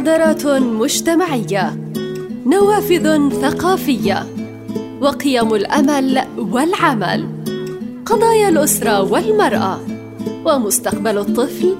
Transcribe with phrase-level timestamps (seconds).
[0.00, 1.92] مبادرات مجتمعية
[2.46, 4.26] نوافذ ثقافية
[5.00, 7.28] وقيم الأمل والعمل
[8.06, 9.80] قضايا الأسرة والمرأة
[10.44, 11.76] ومستقبل الطفل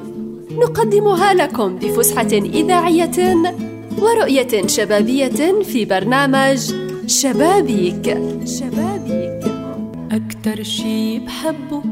[0.51, 3.37] نقدمها لكم بفسحة إذاعية
[3.99, 6.75] ورؤية شبابية في برنامج
[7.07, 8.19] شبابيك.
[8.45, 9.45] شبابيك.
[10.13, 11.83] أكتر شي بحبه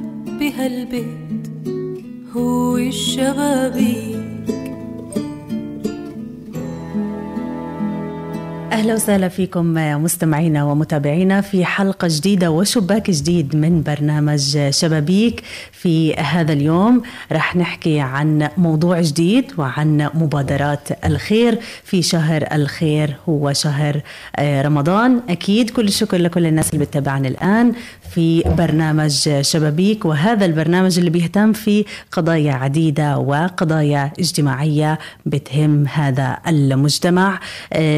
[0.40, 1.48] بهالبيت
[2.36, 4.17] هو الشبابيك.
[8.72, 16.52] أهلا وسهلا فيكم مستمعينا ومتابعينا في حلقة جديدة وشباك جديد من برنامج شبابيك في هذا
[16.52, 17.02] اليوم.
[17.32, 21.58] رح نحكي عن موضوع جديد وعن مبادرات الخير.
[21.84, 24.00] في شهر الخير هو شهر
[24.40, 25.20] رمضان.
[25.28, 27.72] أكيد كل الشكر لكل الناس اللي بتتابعنا الآن.
[28.10, 37.40] في برنامج شبابيك وهذا البرنامج اللي بيهتم في قضايا عديدة وقضايا اجتماعية بتهم هذا المجتمع.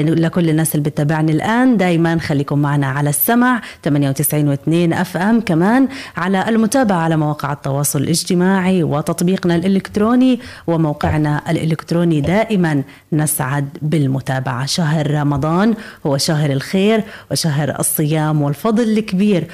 [0.05, 5.89] لكل الناس اللي بتتابعني الآن دايما خليكم معنا على السمع 98 و2 اف ام كمان
[6.17, 12.83] على المتابعة على مواقع التواصل الاجتماعي وتطبيقنا الإلكتروني وموقعنا الإلكتروني دائما
[13.13, 14.67] نسعد بالمتابعة.
[14.67, 15.75] شهر رمضان
[16.07, 19.47] هو شهر الخير وشهر الصيام والفضل الكبير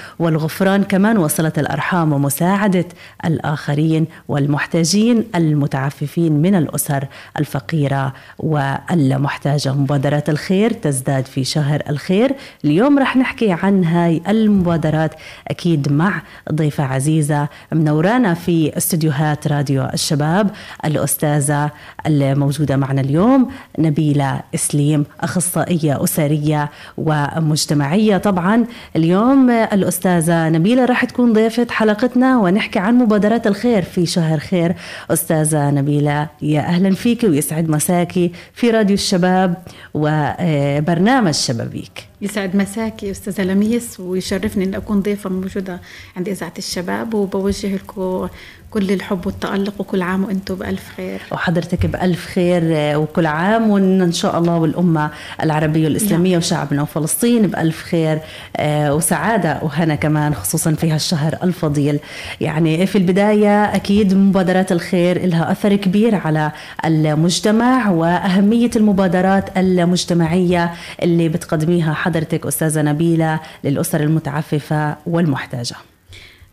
[0.47, 2.84] والغفران كمان وصلة الأرحام ومساعدة
[3.25, 7.05] الآخرين والمحتاجين المتعففين من الأسر
[7.38, 9.72] الفقيرة والمحتاجة.
[9.72, 12.34] مبادرات الخير تزداد في شهر الخير.
[12.64, 15.14] اليوم رح نحكي عن هاي المبادرات
[15.48, 16.22] أكيد مع
[16.53, 20.50] ضيفة عزيزة منورانا في استديوهات راديو الشباب
[20.84, 21.70] الأستاذة
[22.06, 28.16] الموجودة معنا اليوم نبيلة إسليم أخصائية أسرية ومجتمعية.
[28.16, 28.64] طبعا
[28.97, 34.75] اليوم الأستاذة نبيلة رح تكون ضيفة حلقتنا ونحكي عن مبادرات الخير في شهر خير.
[35.11, 39.55] أستاذة نبيلة يا أهلا فيك ويسعد مساكي في راديو الشباب
[39.95, 42.06] وبرنامج شبابيك.
[42.23, 45.81] يسعد مساكي أستاذة لميس ويشرفني أن أكون ضيفة موجودة
[46.16, 48.28] عند إذاعة الشباب وبوجه لكم
[48.76, 51.22] كل الحب والتألق وكل عام وأنتم بألف خير.
[51.32, 52.62] وحضرتك بألف خير
[52.98, 55.10] وكل عام وإن شاء الله والأمة
[55.42, 56.38] العربية والإسلامية نعم.
[56.38, 58.19] وشعبنا وفلسطين بألف خير
[58.62, 61.98] وسعادة وهنا كمان خصوصا في هالشهر الفضيل.
[62.41, 66.53] يعني في البداية أكيد مبادرات الخير لها أثر كبير على
[66.84, 70.72] المجتمع وأهمية المبادرات المجتمعية
[71.03, 75.76] اللي بتقدميها حضرتك أستاذة نبيلة للأسر المتعففة والمحتاجة.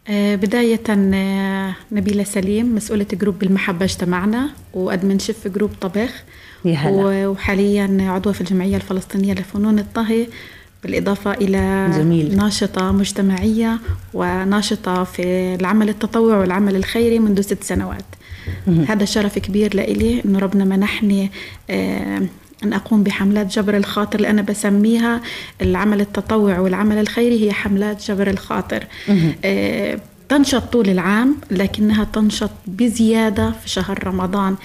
[0.10, 0.84] بداية
[1.92, 6.24] نبيلة سليم مسؤولة group المحبة اجتمعنا و admin chef group طبخ.
[7.26, 10.28] وحاليا عضوة في الجمعية الفلسطينية لفنون الطهي
[10.84, 12.38] بالإضافة إلى جميل.
[12.38, 13.80] ناشطة مجتمعية
[14.14, 18.06] وناشطة في العمل التطوعي والعمل الخيري منذ ست سنوات
[18.88, 21.32] هذا شرف كبير لإلي إنه ربنا منحني
[22.64, 25.22] أن أقوم بحملات جبر الخاطر اللي أنا بسميها
[25.62, 28.84] العمل التطوعي والعمل الخيري هي حملات جبر الخاطر.
[29.46, 34.56] آه تنشط طول العام لكنها تنشط بزيادة في شهر رمضان.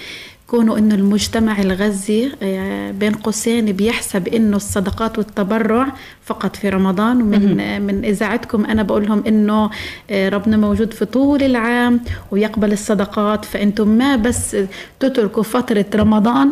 [0.47, 2.31] كونه إنه المجتمع الغزي
[2.99, 5.87] بين قوسين بيحسب إنه الصدقات والتبرع
[6.25, 7.21] فقط في رمضان.
[7.21, 9.69] ومن من إذاعتكم أنا بقول لهم إنه
[10.11, 11.99] ربنا موجود في طول العام
[12.31, 13.45] ويقبل الصدقات.
[13.45, 14.57] فأنتم ما بس
[14.99, 16.49] تتركوا فترة رمضان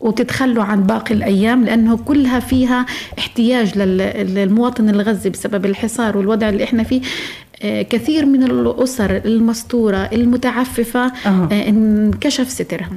[0.00, 2.86] وتتخلوا عن باقي الأيام لأنه كلها فيها
[3.18, 7.00] احتياج للمواطن الغزي بسبب الحصار والوضع اللي إحنا فيه
[7.62, 11.48] كثير من الأسر المستورة المتعففة أه.
[11.52, 12.90] انكشف سترها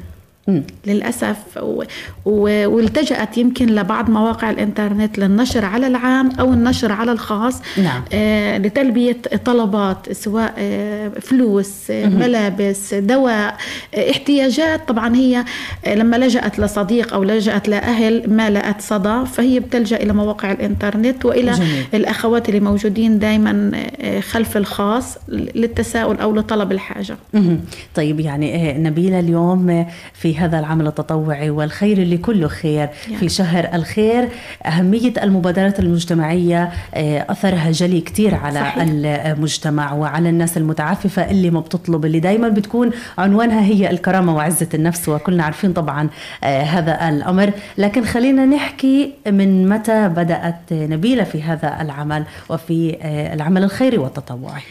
[0.88, 1.38] للأسف.
[1.62, 1.84] و...
[2.25, 2.68] و...
[2.69, 8.02] والتجأت يمكن لبعض مواقع الإنترنت للنشر على العام أو النشر على الخاص نعم.
[8.13, 13.57] آه لتلبية طلبات سواء آه فلوس آه ملابس دواء
[13.96, 14.88] آه احتياجات.
[14.88, 15.46] طبعا هي
[15.85, 21.25] آه لما لجأت لصديق أو لجأت لأهل ما لقت صدى فهي بتلجأ إلى مواقع الإنترنت
[21.25, 21.85] وإلى جميل.
[21.94, 27.18] الأخوات اللي موجودين دايما آه خلف الخاص للتساؤل أو لطلب الحاجة.
[27.96, 32.89] طيب يعني نبيلة اليوم في هذا العمل التطوعي والخير اللي كله خير.
[33.07, 33.18] يعني.
[33.19, 34.30] في شهر الخير
[34.65, 36.71] أهمية المبادرات المجتمعية
[37.30, 38.75] أثرها جلي كتير على صحيح.
[38.80, 45.10] المجتمع وعلى الناس المتعففة اللي ما بتطلب اللي دايما بتكون عنوانها هي الكرامة وعزة النفس
[45.10, 46.10] وكلنا عارفين طبعا
[46.44, 47.51] هذا الأمر.
[47.77, 52.98] لكن خلينا نحكي من متى بدأت نبيلة في هذا العمل وفي
[53.33, 54.62] العمل الخيري والتطوعي.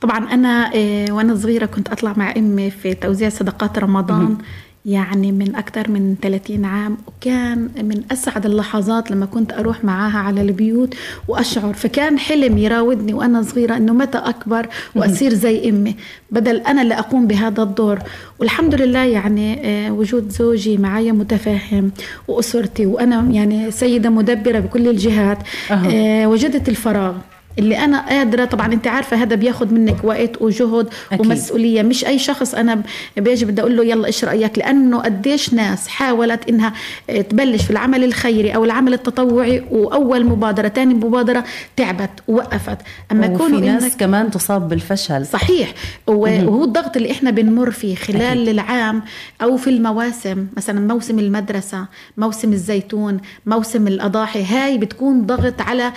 [0.00, 0.70] طبعا أنا
[1.10, 4.36] وأنا صغيرة كنت أطلع مع أمي في توزيع صدقات رمضان.
[4.86, 10.40] يعني من أكثر من 30 عام وكان من أسعد اللحظات لما كنت أروح معاها على
[10.40, 10.94] البيوت
[11.28, 11.72] وأشعر.
[11.72, 15.96] فكان حلم يراودني وأنا صغيرة أنه متى أكبر وأصير زي أمي
[16.30, 17.98] بدل أنا اللي أقوم بهذا الدور.
[18.38, 21.90] والحمد لله يعني آه، وجود زوجي معي متفهم
[22.28, 25.38] وأسرتي وأنا يعني سيدة مدبرة بكل الجهات
[25.70, 26.26] أه.
[26.26, 27.14] وجدت الفراغ.
[27.58, 31.26] اللي أنا قادرة طبعا أنت عارفة هذا بياخذ منك وقت وجهد أكيد.
[31.26, 31.82] ومسؤولية.
[31.82, 32.82] مش أي شخص أنا
[33.16, 36.72] بيجي بدي أقول له يلا إيش رأيك؟ لأنه قديش ناس حاولت إنها
[37.08, 41.44] تبلش في العمل الخيري أو العمل التطوعي وأول مبادرة ثاني مبادرة
[41.76, 42.78] تعبت ووقفت
[43.12, 45.26] أما يكون ناس إنك كمان تصاب بالفشل.
[45.26, 45.72] صحيح.
[46.06, 48.48] وهو الضغط اللي إحنا بنمر فيه خلال أكيد.
[48.48, 49.02] العام
[49.42, 55.92] أو في المواسم مثلا موسم المدرسة موسم الزيتون موسم الأضاحي هاي بتكون ضغط على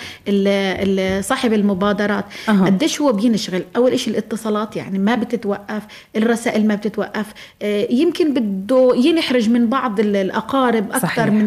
[1.22, 2.24] صاحب صاحب المبادرات.
[2.48, 2.52] أه.
[2.52, 5.82] قديش هو بينشغل؟ أول شيء الاتصالات يعني ما بتتوقف
[6.16, 7.26] الرسائل ما بتتوقف.
[7.62, 11.26] آه، يمكن بده ينحرج من بعض الأقارب أكثر صحيح.
[11.26, 11.46] من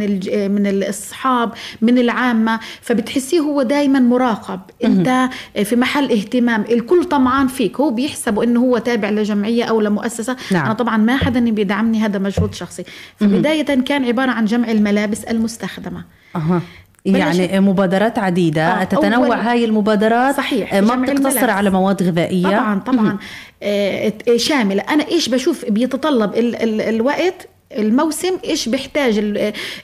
[0.52, 2.60] من الأصحاب من العامة.
[2.82, 4.60] فبتحسيه هو دائما مراقب.
[4.84, 5.30] أنت
[5.64, 7.80] في محل اهتمام الكل طمعان فيك.
[7.80, 10.36] هو بيحسبوا إنه هو تابع لجمعية أو لمؤسسة.
[10.52, 10.66] نعم.
[10.66, 12.84] أنا طبعا ما حدا بيدعمني هذا مجهود شخصي.
[13.20, 16.04] فبداية كان عبارة عن جمع الملابس المستخدمة.
[16.36, 16.62] أه.
[17.06, 18.68] يعني مبادرات عديدة.
[18.68, 20.36] آه تتنوع هاي المبادرات.
[20.36, 22.48] صحيح ما بتقتصر على مواد غذائية.
[22.48, 23.18] طبعا طبعا.
[23.64, 24.84] آه شاملة.
[24.90, 29.20] أنا إيش بشوف بيتطلب ال ال الوقت؟ الموسم إيش بيحتاج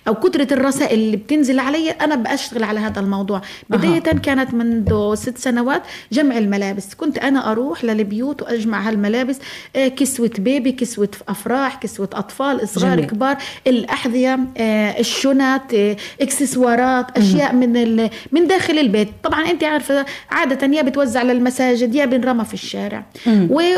[0.07, 3.41] أو كثرة الرسائل اللي بتنزل علي أنا بشتغل على هذا الموضوع.
[3.69, 4.17] بداية أه.
[4.17, 5.81] كانت منذ ست سنوات
[6.11, 6.93] جمع الملابس.
[6.95, 9.39] كنت أنا أروح للبيوت وأجمع هالملابس.
[9.75, 13.09] آه، كسوة بيبي كسوة أفراح كسوة أطفال صغار جميل.
[13.09, 13.37] كبار.
[13.67, 19.09] الأحذية آه، الشنط آه، إكسسوارات أشياء من من داخل البيت.
[19.23, 23.05] طبعا أنت عارفة عادة يا بتوزع للمساجد يا بنرمى في الشارع.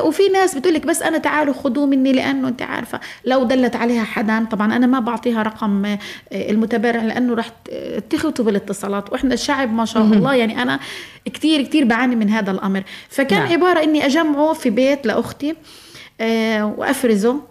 [0.03, 4.03] وفي ناس بتقول لك بس أنا تعالوا خذوه مني لأنه أنت عارفة لو دلت عليها
[4.03, 5.99] حدا طبعا أنا ما بعطيها رقم آه،
[6.31, 7.49] المتبرع لأنه رح
[8.09, 9.11] تخطوا بالاتصالات.
[9.11, 10.79] وإحنا الشعب ما شاء الله يعني أنا
[11.25, 12.83] كثير كثير بعاني من هذا الأمر.
[13.09, 13.51] فكان نعم.
[13.51, 15.55] عبارة إني أجمعه في بيت لأختي
[16.21, 17.41] آه، وأفرزه.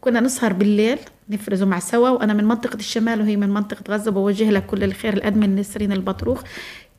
[0.00, 0.98] كنا نسهر بالليل
[1.30, 2.08] نفرزه مع سوا.
[2.08, 4.10] وأنا من منطقة الشمال وهي من منطقة غزة.
[4.10, 6.42] بوجه لها كل الخير الأدمن نسرين البطروخ.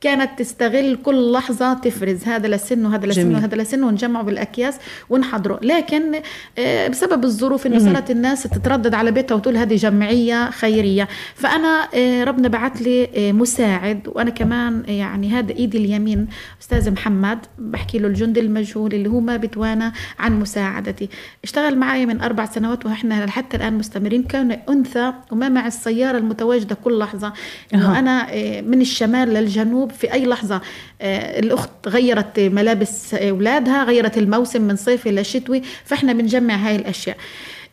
[0.02, 2.24] كانت تستغل كل لحظة تفرز.
[2.24, 4.76] هذا لسن وهذا لسن وهذا لسن ونجمعه بالأكياس
[5.10, 5.60] ونحضره.
[5.62, 6.22] لكن
[6.58, 11.08] آه، بسبب الظروف إنه صارت الناس تتردد على بيتها وتقول هذه جمعية خيرية.
[11.36, 14.08] فأنا آه، ربنا بعث لي آه، مساعد.
[14.08, 16.28] وأنا كمان يعني هذا إيدي اليمين
[16.62, 17.40] أستاذ محمد.
[17.60, 21.10] بحكي له الجندي المجهول اللي هو ما بتوانى عن مساعدتي.
[21.44, 24.24] اشتغل معي من أربع سنوات وإحنا حتى الآن مستمرين.
[24.24, 27.34] كان أنثى وما مع السيارة المتواجدة كل لحظة.
[27.74, 28.28] أنا
[28.62, 30.62] من الشمال للجنوب الجنوب في أي لحظة.
[31.02, 37.18] آه، الأخت غيرت ملابس أولادها غيرت الموسم من صيفي لشتوي فإحنا بنجمع هاي الأشياء.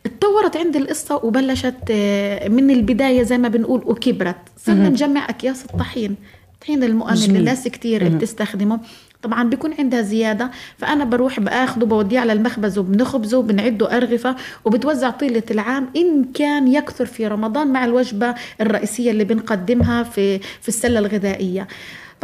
[0.05, 4.35] اتطورت عند القصة وبلشت آه، من البداية زي ما بنقول وكبرت.
[4.57, 6.15] صرنا نجمع أكياس الطحين.
[6.53, 8.79] الطحين المؤمن اللي الناس كتير بتستخدمه.
[9.21, 14.35] طبعا بيكون عندها زيادة فأنا بروح بأخذه بوديه على المخبز وبنخبزه وبنعده أرغفة
[14.65, 20.67] وبتوزع طيلة العام إن كان يكثر في رمضان مع الوجبة الرئيسية اللي بنقدمها في في
[20.67, 21.67] السلة الغذائية.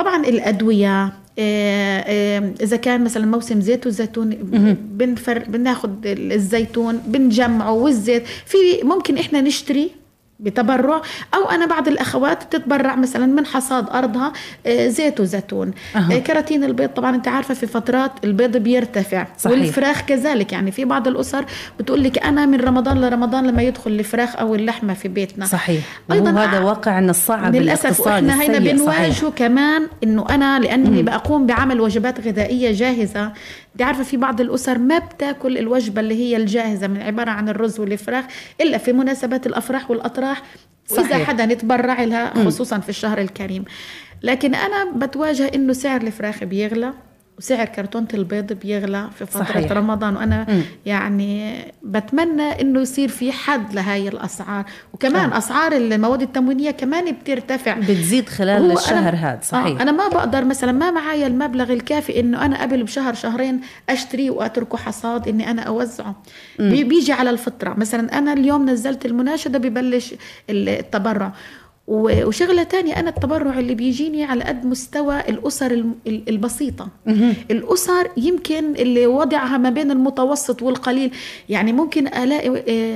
[0.02, 4.30] طبعا الأدوية آه، آه، إذا كان مثلا موسم زيت وزيتون
[4.76, 8.24] بنفر بناخذ الزيتون بنجمعه والزيت.
[8.46, 9.92] في ممكن إحنا نشتري
[10.42, 11.02] بتبرع
[11.34, 14.34] أو أنا بعض الأخوات بتتبرع مثلا من حصاد أرضها
[14.66, 15.72] آه، زيت وزيتون.
[15.96, 16.18] أه.
[16.18, 19.28] كراتين البيض طبعا أنت عارفة في فترات البيض بيرتفع.
[19.38, 19.58] صحيح.
[19.58, 21.46] والفراخ كذلك يعني في بعض الأسر
[21.80, 25.46] بتقول لك أنا من رمضان لرمضان لما يدخل الفراخ أو اللحمة في بيتنا.
[25.46, 25.84] صحيح.
[26.12, 32.28] أيضا هذا واقعنا الصعب للأسف إحنا هنا بنواجهه كمان إنه أنا لأني بقوم بعمل وجبات
[32.28, 33.32] غذائية جاهزة.
[33.74, 37.80] أنت عارفة في بعض الأسر ما بتاكل الوجبة اللي هي الجاهزة من عبارة عن الرز
[37.80, 38.26] والفراخ
[38.62, 39.92] إلا في مناسبات الأفراح
[40.92, 43.66] والاطراح وإذا حدا يتبرع لها خصوصا في الشهر الكريم.
[44.24, 46.94] لكن أنا بتواجه إنه سعر الفراخ بيغلى.
[47.42, 49.72] وسعر كرتونة البيض بيغلى في فترة صحيح.
[49.72, 50.62] رمضان وأنا م.
[50.86, 55.38] يعني بتمنى إنه يصير في حد لهاي الأسعار وكمان آه.
[55.38, 60.72] أسعار المواد التموينية كمان بترتفع بتزيد خلال الشهر هذا صحيح آه أنا ما بقدر مثلا
[60.72, 66.16] ما معايا المبلغ الكافي إنه أنا قبل بشهر شهرين أشتري وأتركه حصاد إني أنا أوزعه
[66.60, 66.70] م.
[66.70, 70.16] بيجي على الفطرة مثلا أنا اليوم نزلت المناشدة ببلش
[70.50, 71.34] التبرع
[71.92, 76.88] وشغلة تانية أنا التبرع اللي بيجيني على قد مستوى الأسر البسيطة.
[77.52, 81.12] الأسر يمكن اللي وضعها ما بين المتوسط والقليل
[81.50, 82.50] يعني ممكن ألاقي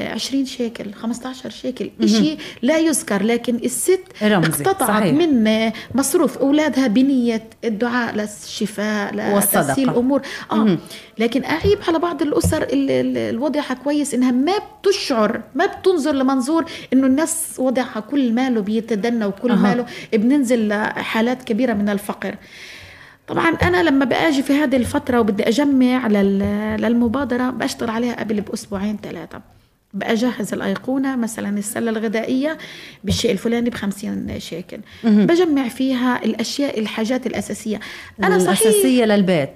[0.07, 4.01] 20 آه، شيكل 15 شيكل إشي لا يذكر لكن الست.
[4.21, 5.13] اقتطعت صحيح.
[5.13, 6.37] من مصروف.
[6.37, 10.21] أولادها بنية الدعاء للشفاء لتسهيل الأمور.
[10.51, 10.77] آه
[11.19, 17.07] لكن أعيب على بعض الأسر اللي وضعها كويس إنها ما بتشعر ما بتنظر لمنظور إنه
[17.07, 19.55] الناس وضعها كل ماله بيتدنى وكل أه.
[19.55, 22.35] ماله بننزل لحالات كبيرة من الفقر.
[23.27, 26.07] طبعا أنا لما بآجي في هذه الفترة وبدي أجمع
[26.77, 29.41] للمبادرة بشتغل عليها قبل بأسبوعين ثلاثة.
[29.93, 32.57] بأجهز الأيقونة مثلا السلة الغذائية
[33.03, 34.77] بالشيء الفلاني بخمسين شيكل.
[35.03, 37.79] بجمع فيها الأشياء الحاجات الأساسية.
[38.23, 39.49] أنا صحيح الأساسية للبيت.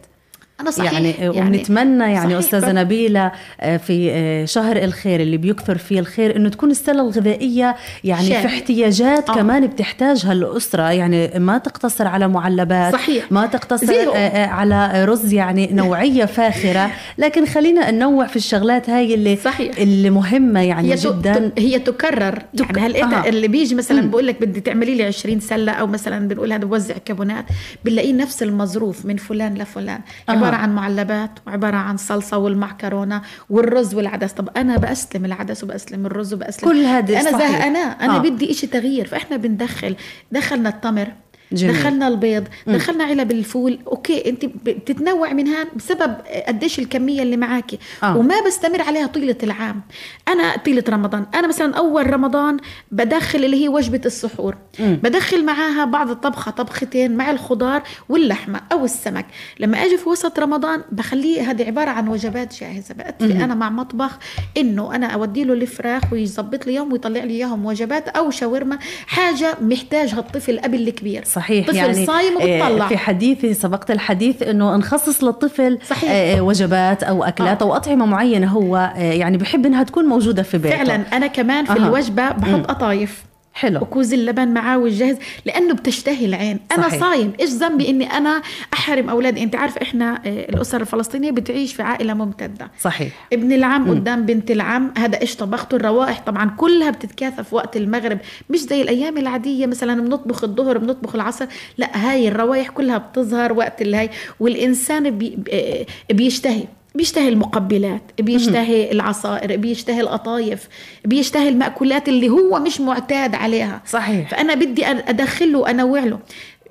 [0.60, 5.78] أنا صحيح يعني, يعني ونتمنى يعني أستاذة نبيلة آه، في آه، شهر الخير اللي بيكثر
[5.78, 8.42] فيه الخير إنه تكون السلة الغذائية يعني شامل.
[8.42, 9.34] في احتياجات آه.
[9.34, 13.32] كمان بتحتاجها الأسرة يعني ما تقتصر على معلبات صحيح.
[13.32, 14.12] ما تقتصر zero.
[14.16, 19.78] آه، على رز يعني نوعية فاخرة لكن خلينا ننوع في الشغلات هاي اللي صحيح.
[19.78, 22.78] اللي مهمة يعني هي جدا هي تكرر تك...
[22.78, 23.30] يعني هل آه.
[23.30, 26.96] اللي بيجي مثلا بقول لك بدي تعملي لي 20 سلة أو مثلا بنقول هذا بوزع
[27.06, 27.46] كابونات
[27.86, 30.02] بنلاقيه نفس المظروف من فلان لفلان
[30.50, 30.62] عبارة.
[30.62, 36.70] عن معلبات وعبارة عن صلصة والمعكرونة والرز والعدس طب أنا بأسلم العدس وبأسلم الرز وبأسلم
[36.70, 38.20] كل هذا أنا زهقانة أنا آه.
[38.20, 39.96] بدي إشي تغيير فإحنا بندخل
[40.32, 41.08] دخلنا التمر
[41.52, 41.74] جميل.
[41.74, 42.72] دخلنا البيض م.
[42.72, 46.16] دخلنا علب الفول أوكي أنت بتتنوع منها بسبب
[46.48, 48.18] قديش الكمية اللي معاكي آه.
[48.18, 49.82] وما بستمر عليها طيلة العام
[50.28, 52.58] أنا طيلة رمضان أنا مثلا أول رمضان
[52.92, 54.94] بدخل اللي هي وجبة السحور م.
[54.96, 59.26] بدخل معاها بعض الطبخة طبختين مع الخضار واللحمة أو السمك
[59.60, 64.20] لما أجي في وسط رمضان بخليه هذه عبارة عن وجبات جاهزة بأتفق أنا مع مطبخ
[64.58, 69.58] إنه أنا أودي له الفراخ ويظبط لي يوم ويطلع لي إياهم وجبات أو شاورما حاجة
[69.62, 75.24] محتاجها الطفل قبل الكبير صحيح طفل يعني صايم وبتطلع في حديثي سبقت الحديث إنه نخصص
[75.24, 76.10] للطفل صحيح.
[76.12, 77.66] آه، وجبات أو أكلات آه.
[77.66, 81.66] أو أطعمة معينة هو آه، يعني بحب إنها تكون موجودة في بيته فعلا أنا كمان
[81.66, 81.76] في آه.
[81.76, 83.82] الوجبة بحط قطايف حلو.
[83.82, 86.60] وكوز اللبن معاه والجاهز لأنه بتشتهي العين.
[86.72, 87.00] أنا صحيح.
[87.00, 88.42] صايم إيش ذنبي إني أنا
[88.74, 92.72] أحرم أولادي؟ أنت عارف إحنا آه، الاسر الفلسطينية بتعيش في عائلة ممتدة.
[92.80, 93.28] صحيح.
[93.34, 93.90] ابن العم م.
[93.90, 98.20] قدام بنت العم هذا إيش طبخته؟ الروائح طبعا كلها بتتكاثف وقت المغرب.
[98.50, 101.46] مش زي الأيام العادية مثلا بنطبخ الظهر بنطبخ العصر.
[101.78, 106.64] لا هاي الروائح كلها بتظهر وقت الهي والإنسان بي آه، بيشتهي.
[106.96, 110.68] بيشتهي المقبلات بيشتهي العصائر بيشتهي القطايف
[111.06, 113.82] بيشتهي المأكولات اللي هو مش معتاد عليها.
[113.88, 114.30] صحيح.
[114.30, 116.20] فأنا بدي أدخله وأنوع له.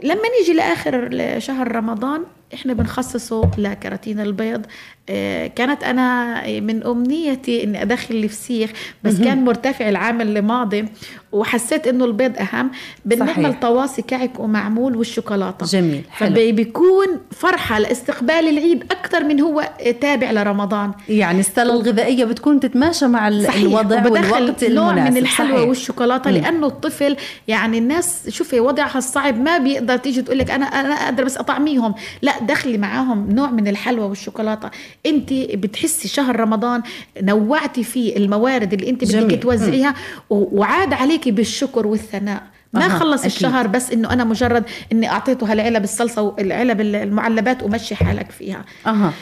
[0.03, 4.67] لما نيجي لآخر شهر رمضان إحنا بنخصصه لكراتين البيض.
[5.11, 8.71] آه، كانت أنا من أمنيتي إني أدخل الفسيخ
[9.05, 10.85] بس كان مرتفع العام اللي ماضي
[11.33, 12.71] وحسيت إنه البيض أهم
[13.05, 15.67] بنعمل طواسي كعك ومعمول والشوكولاتة.
[15.67, 16.35] جميل حلو.
[16.35, 20.93] فبيكون فرحة لاستقبال العيد أكثر من هو تابع لرمضان.
[21.09, 23.55] يعني السله الغذائية بتكون تتماشى مع صحيح.
[23.63, 25.69] الوضع والوقت نوع من الحلوى صحيح.
[25.69, 27.17] والشوكولاتة لأنه الطفل
[27.49, 31.95] يعني الناس شوفي وضعها الصعب ما بيقدر تيجي تقول لك أنا أنا أقدر بس أطعميهم.
[32.23, 34.71] لا دخلي معاهم نوع من الحلوى والشوكولاتة
[35.07, 36.83] انت بتحسي شهر رمضان
[37.23, 39.95] نوعتي فيه الموارد اللي انت بدك توزعيها
[40.31, 42.43] وعاد عليكي بالشكر والثناء
[42.73, 42.89] ما أه.
[42.89, 43.33] خلص أكيد.
[43.33, 49.13] الشهر بس إنه أنا مجرد إني أعطيته هالعلب الصلصة والعلب المعلبات ومشي حالك فيها أه.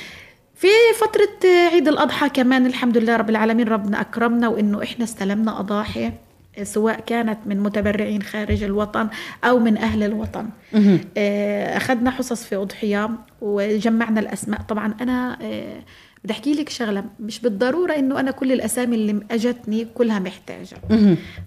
[0.55, 0.69] في
[1.01, 6.13] فترة عيد الأضحى كمان الحمد لله رب العالمين ربنا أكرمنا وإنه إحنا استلمنا أضاحي
[6.63, 9.09] سواء كانت من متبرعين خارج الوطن
[9.45, 10.49] أو من أهل الوطن.
[11.17, 13.11] آه، أخذنا حصص في أضحية
[13.41, 14.61] وجمعنا الأسماء.
[14.61, 15.83] طبعا أنا آه،
[16.27, 20.77] بدي أحكي لك شغلة مش بالضرورة إنه أنا كل الأسامي اللي أجتني كلها محتاجة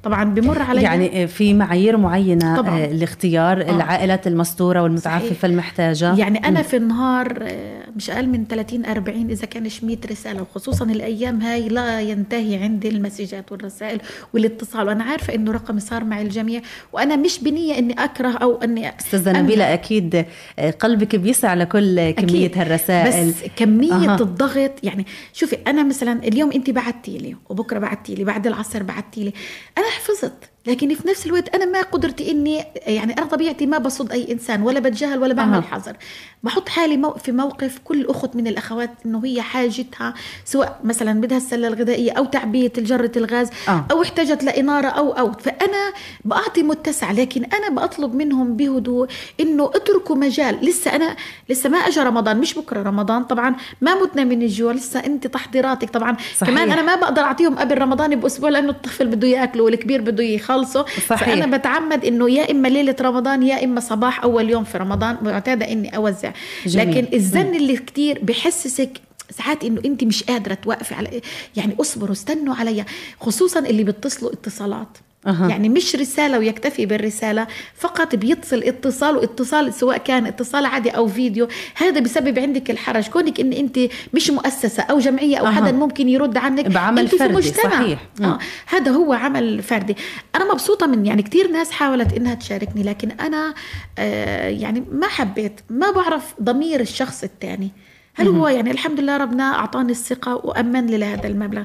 [0.03, 2.85] طبعا بمر علي يعني في معايير معينة طبعا.
[2.85, 3.75] لاختيار آه.
[3.75, 5.45] العائلات المستورة والمتعففة صحيح.
[5.45, 10.41] المحتاجة يعني أنا في النهار آه، مش أقل من 30 40 إذا كانش 100 رسالة
[10.41, 14.01] وخصوصا الأيام هاي لا ينتهي عندي المسجات والرسائل
[14.33, 16.61] والاتصال وأنا عارفة إنه رقمي صار مع الجميع
[16.93, 20.25] وأنا مش بنية إني أكره أو إني أستاذة نبيلة أكيد
[20.59, 22.57] آه، قلبك بيسع لكل كمية أكيد.
[22.57, 24.21] هالرسائل بس كمية أه.
[24.21, 28.83] الضغط الضغط يعني شوفي أنا مثلا اليوم انت بعتي لي وبكرة بعتي لي بعد العصر
[28.83, 29.33] بعتي لي
[29.77, 30.49] أنا حفظت.
[30.67, 34.61] لكن في نفس الوقت أنا ما قدرتي إني يعني أنا طبيعتي ما بصد أي إنسان
[34.61, 35.61] ولا بتجاهل ولا بعمل أه.
[35.61, 35.95] حظر
[36.43, 40.13] بحط حالي في موقف كل أخت من الأخوات إنه هي حاجتها
[40.45, 43.85] سواء مثلا بدها السلة الغذائية أو تعبية الجرة الغاز أه.
[43.91, 45.93] أو احتاجت لإنارة أو أو فأنا
[46.25, 49.07] بعطي متسع لكن أنا بطلب منهم بهدوء
[49.39, 51.15] إنه اتركوا مجال لسه أنا
[51.49, 55.89] لسه ما اجى رمضان مش بكرة رمضان طبعا ما متنا من الجوع لسه انت تحضيراتك
[55.89, 56.49] طبعا صحيح.
[56.49, 60.85] كمان أنا ما بقدر أعطيهم قبل رمضان بأسبوع لأنه الطفل بده ياكله والكبير بده يخلصه
[61.07, 61.29] صحيح.
[61.29, 65.71] فأنا بتعمد إنه يا إما ليلة رمضان يا إما صباح أول يوم في رمضان معتادة
[65.71, 66.31] إني أوزع.
[66.65, 66.89] جميل.
[66.91, 71.21] لكن الزن اللي كتير بحسسك ساعات إنه أنت مش قادرة توقفي على
[71.55, 72.85] يعني اصبروا استنوا عليا.
[73.19, 74.97] خصوصا اللي بيتصلوا اتصالات.
[75.27, 75.49] أها.
[75.49, 81.47] يعني مش رسالة ويكتفي بالرسالة فقط بيتصل اتصال واتصال سواء كان اتصال عادي أو فيديو
[81.75, 83.79] هذا بسبب عندك الحرج كونك إن أنت
[84.13, 85.51] مش مؤسسة أو جمعية أو أها.
[85.51, 87.99] حدا ممكن يرد عنك بعمل أنت في فردي، مجتمع صحيح.
[88.21, 88.39] آه.
[88.65, 89.97] هذا هو عمل فردي
[90.35, 93.53] أنا مبسوطة من يعني كتير ناس حاولت إنها تشاركني لكن أنا
[93.99, 97.71] آه يعني ما حبيت ما بعرف ضمير الشخص الثاني
[98.19, 101.63] هل هو يعني الحمد لله ربنا أعطاني الثقة وأمن لي لهذا المبلغ.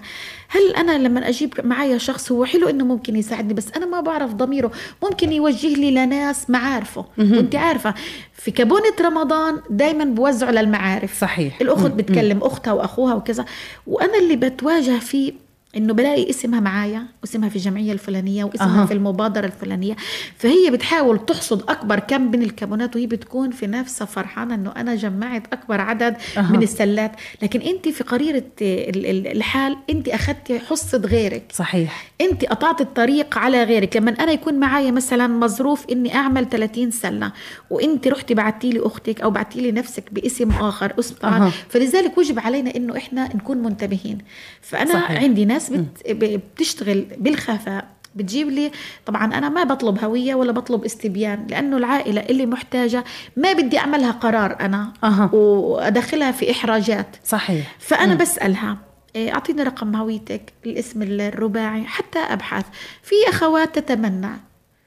[0.48, 4.32] هل أنا لما أجيب معايا شخص هو حلو إنه ممكن يساعدني بس أنا ما بعرف
[4.32, 4.70] ضميره.
[5.02, 7.04] ممكن يوجه لي لناس معارفه.
[7.18, 7.94] وأنت عارفة
[8.32, 11.20] في كابونة رمضان دائما بوزعوا للمعارف.
[11.20, 11.60] صحيح.
[11.60, 13.44] الأخت بتكلم أختها وأخوها وكذا.
[13.86, 15.43] وأنا اللي بتواجه فيه
[15.76, 18.86] إنه بلاقي اسمها معايا واسمها في الجمعية الفلانية واسمها أها.
[18.86, 19.96] في المبادرة الفلانية
[20.38, 25.52] فهي بتحاول تحصد أكبر كم من الكابونات وهي بتكون في نفسها فرحانة إنه أنا جمعت
[25.52, 26.52] أكبر عدد أها.
[26.52, 27.12] من السلات
[27.42, 33.38] لكن أنت في قريرة ال- ال- الحال أنت اخذتي حصة غيرك صحيح أنت قطعت الطريق
[33.38, 37.32] على غيرك لما أنا يكون معايا مثلا مظروف إني أعمل 30 سلة
[37.70, 41.14] وأنت رحتي بعتي لي أختك أو بعتي لي نفسك باسم آخر اسم.
[41.14, 44.18] طبعا فلذلك وجب علينا إنه إحنا نكون منتبهين
[44.62, 44.92] فأنا.
[44.92, 45.22] صحيح.
[45.22, 48.70] عندي ناس بت ب- بتشتغل بالخفاء بتجيب لي
[49.06, 53.04] طبعا أنا ما بطلب هوية ولا بطلب استبيان لأنه العائلة اللي محتاجة
[53.36, 55.30] ما بدي أعملها قرار أنا أها.
[55.32, 57.16] وأدخلها في إحراجات.
[57.24, 57.76] صحيح.
[57.78, 58.78] فأنا بسألها
[59.16, 62.64] إيه، أعطيني رقم هويتك الاسم الرباعي حتى ابحث
[63.02, 64.30] في أخوات تتمنى.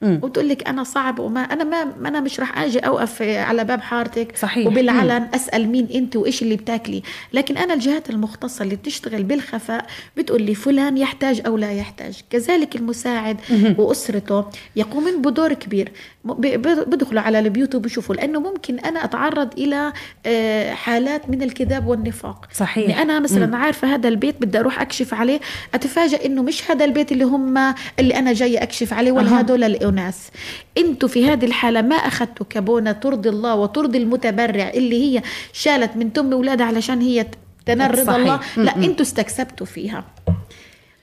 [0.02, 0.20] مم.
[0.22, 4.36] وتقول لك أنا صعب وما أنا ما أنا مش رح آجي أوقف على باب حارتك
[4.36, 4.66] صحيح.
[4.66, 7.02] وبالعلن أسأل مين أنت وإيش اللي بتاكلي.
[7.32, 9.86] لكن أنا الجهات المختصة اللي بتشتغل بالخفاء
[10.16, 12.20] بتقول لي فلان يحتاج أو لا يحتاج.
[12.30, 13.36] كذلك المساعد
[13.78, 14.44] وأسرته
[14.76, 15.92] يقومون بدور كبير.
[16.34, 19.92] بدخلوا على البيوت وبشوفوا لأنه ممكن أنا أتعرض إلى
[20.26, 22.84] آه، حالات من الكذاب والنفاق صحيح.
[22.84, 25.40] إني أنا مثلا عارفة هذا البيت بدي أروح أكشف عليه
[25.74, 29.40] اتفاجئ إنه مش هذا البيت اللي هم اللي أنا جاية أكشف عليه ولا.
[29.40, 30.30] هدول الأناس
[30.78, 36.12] إنتوا في هذه الحالة ما أخذتوا كابونة ترضي الله وترضي المتبرع اللي هي شالت من
[36.12, 37.26] تم اولادها علشان هي
[37.66, 38.16] تنرض صحيح.
[38.16, 38.76] الله لا.
[38.76, 40.04] إنتوا استكسبتوا فيها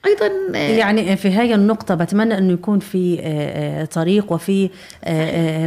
[0.06, 4.70] أيضا آه، يعني في هاي النقطة بتمنى أنه يكون في آه، آه، طريق وفي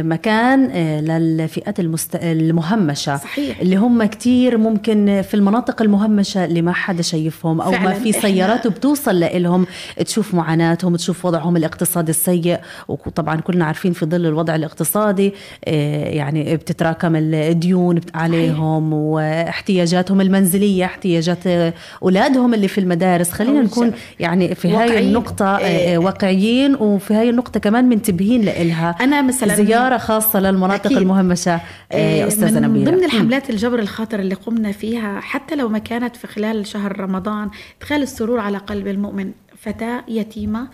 [0.02, 0.66] مكان
[1.00, 2.16] للفئات المست...
[2.16, 3.16] المهمشة.
[3.16, 3.60] صحيح.
[3.60, 8.20] اللي هم كتير ممكن في المناطق المهمشة اللي ما حدا شايفهم أو ما في إحنا-
[8.22, 9.66] سيارات بتوصل لهم
[10.06, 12.58] تشوف معاناتهم تشوف وضعهم الاقتصادي السيء.
[12.88, 15.34] وطبعا كلنا عارفين في ظل الوضع الاقتصادي
[15.66, 23.30] يعني بتتراكم الديون عليهم واحتياجاتهم المنزلية احتياجات أولادهم اللي في المدارس.
[23.30, 23.98] خلينا نكون الجمع.
[24.30, 24.98] يعني في هاي.
[25.08, 25.94] النقطة آه، إيه.
[25.94, 30.98] آه، واقعيين وفي هاي النقطة كمان منتبهين لإلها أنا مثلاً- زيارة خاصة للمناطق أكيد.
[30.98, 31.60] المهمشة آه،
[31.92, 33.04] آه، أستاذة من نبيلة ضمن.
[33.04, 38.02] الحملات الجبر الخاطر اللي قمنا فيها حتى لو ما كانت في خلال شهر رمضان إدخال
[38.02, 40.68] السرور على قلب المؤمن فتاة يتيمة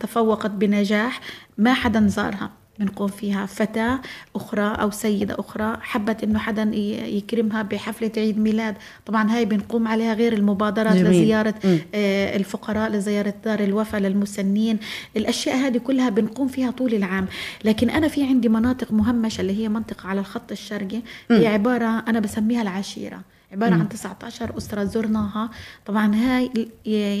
[0.00, 1.20] تفوقت بنجاح
[1.58, 2.50] ما حدا زارها
[2.84, 4.00] بنقوم فيها فتاة
[4.36, 6.62] أخرى أو سيدة أخرى حبت إنه حدا
[7.08, 8.74] يكرمها بحفلة عيد ميلاد.
[9.06, 11.10] طبعا هاي بنقوم عليها غير المبادرات جميل.
[11.10, 11.78] لزيارة مم.
[11.94, 14.78] آه، الفقراء لزيارة دار الوفاء للمسنين.
[15.16, 17.26] الأشياء هذه كلها بنقوم فيها طول العام.
[17.64, 21.00] لكن أنا في عندي مناطق مهمشة اللي هي منطقة على الخط الشرقي.
[21.30, 23.20] هي عبارة أنا بسميها العشيرة.
[23.52, 25.50] عبارة عن 19 أسرة زرناها.
[25.86, 26.68] طبعا هاي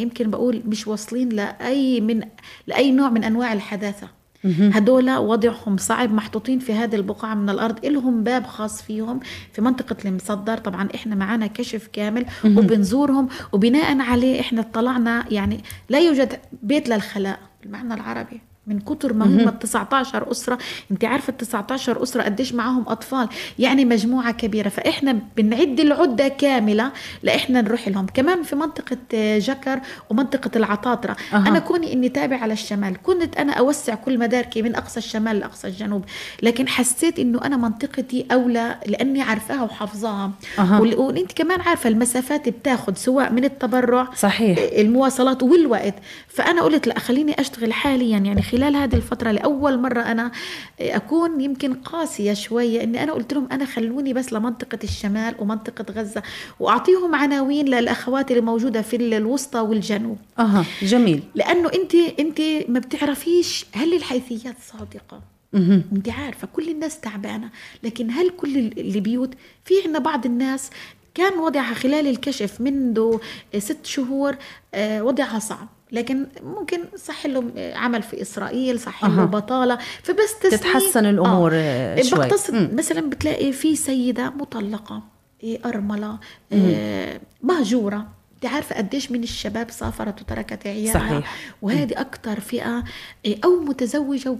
[0.00, 2.20] يمكن بقول مش واصلين لأي من
[2.66, 4.08] لأي نوع من أنواع الحداثة.
[4.44, 7.84] هدول وضعهم صعب محطوطين في هذه البقعة من الأرض.
[7.84, 9.20] إلهم باب خاص فيهم
[9.52, 10.58] في منطقة المصدر.
[10.58, 13.28] طبعا إحنا معانا كشف كامل وبنزورهم.
[13.52, 18.40] وبناء عليه إحنا اطلعنا يعني لا يوجد بيت للخلاء بالمعنى العربي.
[18.66, 20.58] من كتر ما هم 19 أسرة
[20.90, 26.92] انت عارفة ال 19 أسرة قديش معاهم أطفال يعني مجموعة كبيرة فإحنا بنعد العدة كاملة
[27.22, 31.48] لإحنا نروح لهم كمان في منطقة آه، جكر ومنطقة العطاطرة أها.
[31.48, 35.68] أنا كوني إني تابع على الشمال كنت أنا أوسع كل مداركي من أقصى الشمال لأقصى
[35.68, 36.04] الجنوب
[36.42, 40.30] لكن حسيت إنه أنا منطقتي أولى لأني عارفاها وحافظاها.
[40.58, 44.58] وال- وانت كمان عارفة المسافات بتاخد سواء من التبرع صحيح.
[44.78, 45.94] المواصلات والوقت
[46.28, 50.32] فأنا قلت لا خليني أشتغل حاليا يعني خلال هذه الفترة لأول مرة أنا
[50.80, 56.22] أكون يمكن قاسية شوية إني أنا قلت لهم أنا خلوني بس لمنطقة الشمال ومنطقة غزة
[56.60, 60.18] وأعطيهم عناوين للأخوات اللي موجودة في الوسطى والجنوب.
[60.38, 61.22] أها جميل.
[61.34, 65.20] لأنه أنت أنت ما بتعرفيش هل الحيثيات صادقة؟
[65.52, 65.82] مهم.
[65.92, 67.50] أنت عارفة كل الناس تعبانة
[67.82, 69.34] لكن هل كل ال- البيوت؟
[69.64, 70.70] في عندنا بعض الناس
[71.14, 73.16] كان وضعها خلال الكشف منذ
[73.58, 74.36] ست شهور
[74.74, 75.68] آه، وضعها صعب.
[75.92, 79.24] لكن ممكن صح له عمل في إسرائيل صح له أها.
[79.24, 82.18] بطالة فبس تتحسن الأمور، آه، شوي.
[82.18, 82.74] بقتصد.
[82.74, 85.02] مثلا بتلاقي في سيدة مطلقة
[85.42, 86.18] إيه، أرملة
[86.52, 91.36] آه، مهجورة أنت عارفة قديش من الشباب سافرت وتركت عيالها صحيح.
[91.62, 92.84] وهذه أكثر فئة
[93.24, 94.36] إيه، أو متزوجة و-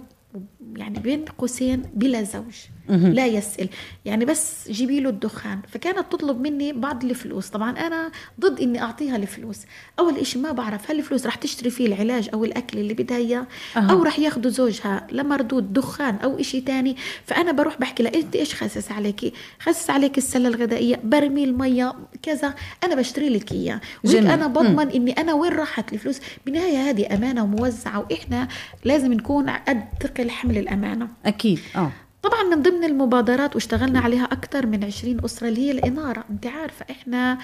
[0.75, 2.55] يعني بين قوسين بلا زوج
[2.89, 3.69] لا يسأل.
[4.05, 5.59] يعني بس جيبي له الدخان.
[5.67, 7.47] فكانت تطلب مني بعض الفلوس.
[7.47, 9.59] طبعا أنا ضد إني أعطيها الفلوس.
[9.99, 13.47] أول إشي ما بعرف هل الفلوس رح تشتري فيه العلاج أو الأكل اللي بدها إياه.
[13.77, 16.95] أو رح ياخدوا زوجها لمردود دخان أو إشي تاني.
[17.25, 22.55] فأنا بروح بحكي لها أنت إيش خاسس عليكي خاسس عليك السلة الغذائية برميل مية كذا.
[22.83, 23.81] أنا بشتري لك إياه.
[24.05, 28.47] أنا بضمن إني أنا وين راحت الفلوس؟ بالنهاية هذه أمانة وموزعة وإحنا
[28.85, 31.07] لازم نكون قد ثقل حمل الأمانة.
[31.25, 31.59] أكيد.
[31.75, 31.91] آه.
[32.23, 36.23] طبعا من ضمن المبادرات واشتغلنا عليها أكثر من 20 أسرة اللي هي الإنارة.
[36.29, 37.37] أنت عارفة إحنا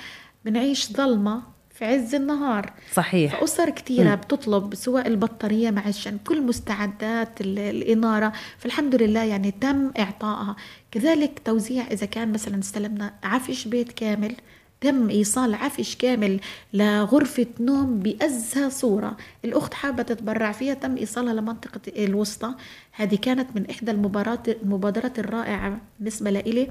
[0.46, 2.74] بنعيش ظلمة في عز النهار.
[2.94, 3.40] صحيح.
[3.40, 8.34] فأسر كثيرة بتطلب سواء البطارية معشان كل مستعدات ال- الإنارة.
[8.58, 10.56] فالحمد لله يعني تم إعطائها.
[10.92, 14.36] كذلك توزيع إذا كان مثلا استلمنا عفش بيت كامل
[14.82, 16.40] تم إيصال عفش كامل
[16.74, 19.18] لغرفة نوم بأزهى صورة.
[19.46, 22.54] الأخت حابة تتبرع فيها تم إيصالها لمنطقة الوسطى.
[23.00, 26.68] هذه كانت من إحدى المبارات المبادرات الرائعة بالنسبة لإلي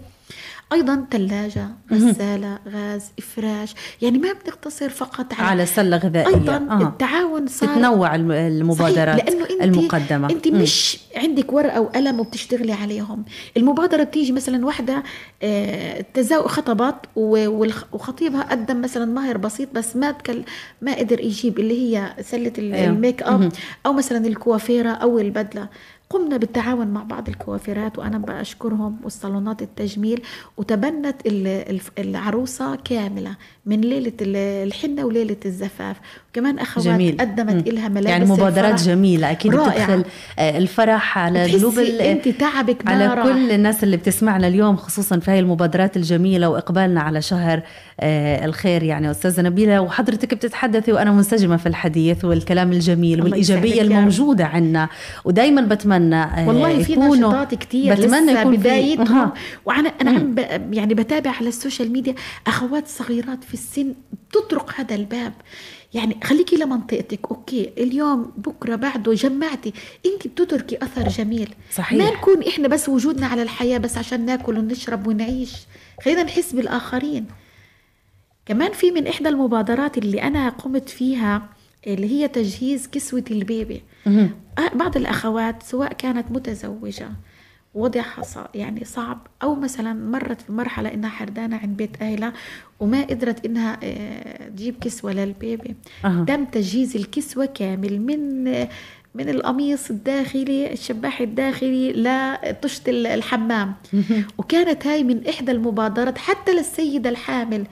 [0.73, 6.83] أيضا ثلاجة غسالة غاز إفراش يعني ما بنقتصر فقط على على سلة غذائية أيضا آه.
[6.83, 10.61] التعاون صار تتنوع الم- المبادرات صحيح لأنه انت المقدمة أنت مم.
[10.63, 13.25] مش عندك ورقة وقلم وبتشتغلي عليهم
[13.57, 15.03] المبادرة بتيجي مثلا واحدة
[15.43, 16.95] آه، تزاوج خطبت
[17.93, 20.43] وخطيبها قدم مثلا مهر بسيط بس ما تكل
[20.83, 22.15] ما قدر يجيب اللي هي
[22.59, 22.85] أيوه.
[22.87, 23.23] الميك.
[23.23, 23.53] اب
[23.87, 25.69] أو مثلا الكوافيرة أو البدلة
[26.11, 30.23] قمنا بالتعاون مع بعض الكوافيرات وأنا بشكرهم والصالونات التجميل
[30.57, 35.97] وتبنت ال- الف- العروسة كاملة من ليلة ال- الحنة وليلة الزفاف.
[36.39, 37.69] وكمان أخوات جميل قدمت.
[37.69, 38.87] لها ملابس يعني مبادرات الفرح.
[38.87, 39.71] جميلة أكيد رائعة.
[39.75, 40.05] بتدخل
[40.39, 43.25] آه، الفرح على قلوب أنت تعبك على راح.
[43.25, 47.63] كل الناس اللي بتسمعنا اليوم خصوصا في هاي المبادرات الجميلة وإقبالنا على شهر
[48.01, 53.65] آه، الخير يعني أستاذة نبيلة وحضرتك بتتحدثي وأنا منسجمة في الحديث والكلام الجميل رب.
[53.65, 54.89] الموجودة عنا
[55.25, 59.31] ودايما بتمنى آه، والله في نشاطات كتير بتمنى لسه يكون بدايتهم.
[59.65, 60.35] وأنا أنا عم.
[60.73, 62.15] يعني بتابع على ال social media
[62.47, 63.95] أخوات صغيرات في السن
[64.31, 65.33] بتطرق هذا الباب
[65.95, 67.21] يعني خليكي لمنطقتك.
[67.31, 69.73] okay اليوم بكرة بعده جمعتي.
[70.07, 71.55] انت بتتركي أثر جميل.
[71.73, 71.99] صحيح.
[72.05, 75.53] ما نكون إحنا بس وجودنا على الحياة بس عشان ناكل ونشرب ونعيش.
[76.05, 77.27] خلينا نحس بالآخرين.
[78.47, 81.49] كمان في من إحدى المبادرات اللي أنا قمت فيها
[81.87, 83.83] اللي هي تجهيز كسوة البيبي.
[84.75, 87.09] بعض الأخوات سواء كانت متزوجة
[87.75, 89.27] وضعها يعني صعب.
[89.43, 92.33] أو مثلا مرت في مرحلة إنها حردانة عند بيت أهلها
[92.81, 95.75] وما قدرت إنها آه، تجيب كسوة للبيبي.
[96.05, 96.25] أها.
[96.29, 98.45] تم تجهيز الكسوة كامل من
[99.15, 103.75] من القميص الداخلي الشباح الداخلي لطشت ال- الحمام.
[104.39, 107.67] وكانت هاي من إحدى المبادرات حتى للسيدة الحامل.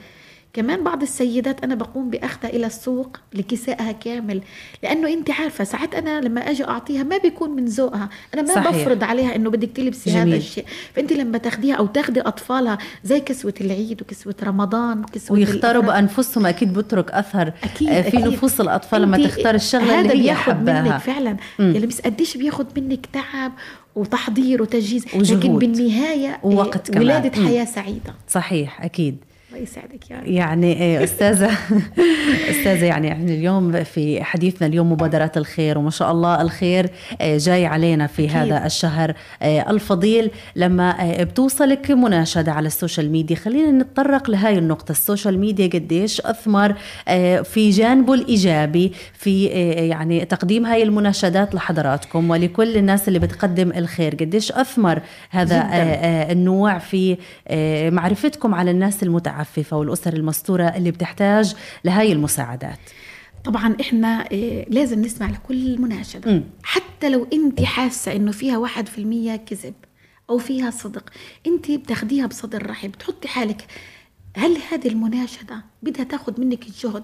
[0.57, 4.41] كمان بعض السيدات أنا بقوم بأخذها إلى السوق لكسائها كامل
[4.83, 8.67] لأنه انت عارفة ساعات أنا لما أجي أعطيها ما بيكون من ذوقها أنا ما صحيح.
[8.71, 10.35] بفرض عليها إنه بدك تلبسي هذا جميل.
[10.35, 10.65] الشيء
[10.95, 15.83] فانت لما تاخديها أو تاخدي أطفالها زي كسوة العيد وكسوة رمضان وكسوة ويختاروا.
[15.83, 18.27] بأنفسهم أكيد بترك أثر أكيد آه، في أكيد.
[18.27, 21.71] نفوس الأطفال لما تختار الشغلة هذا اللي هي بياخد منك حباها فعلا مم.
[21.73, 23.51] يعني بس قديش بياخد منك تعب
[23.95, 25.43] وتحضير وتجهيز وجهود.
[25.43, 27.03] لكن بالنهايه ووقت إيه، كمان.
[27.03, 27.45] ولادة.
[27.47, 29.17] حياة سعيدة صحيح أكيد
[29.51, 31.51] الله يسعدك يعني إيه، أستاذة
[32.51, 36.89] أستاذة يعني إحنا اليوم في حديثنا اليوم مبادرات الخير وما شاء الله الخير
[37.21, 38.35] آه، جاي علينا في أكيد.
[38.37, 40.31] هذا الشهر آه، الفضيل.
[40.55, 44.91] لما بتوصلك مناشدة على ال social media خلينا نتطرق لهاي النقطة.
[44.91, 46.75] ال social media قديش أثمر
[47.43, 49.45] في جانبه الإيجابي في
[49.89, 54.15] يعني تقديم هاي المناشدات لحضراتكم ولكل الناس اللي بتقدم الخير.
[54.15, 56.31] قديش أثمر هذا جداً.
[56.31, 57.17] النوع في
[57.91, 59.03] معرفتكم على الناس
[59.37, 62.79] المتعففة والأسر المستورة اللي بتحتاج لهاي المساعدات.
[63.45, 66.31] طبعا إحنا إيه لازم نسمع لكل مناشدة.
[66.31, 66.43] مم.
[66.63, 69.73] حتى لو انت حاسة إنه فيها واحد في المية كذب
[70.29, 71.09] أو فيها صدق
[71.47, 73.67] انت بتاخديها بصدر رحب بتحطي حالك.
[74.37, 77.03] هل هذه المناشدة بدها تاخد منك الجهد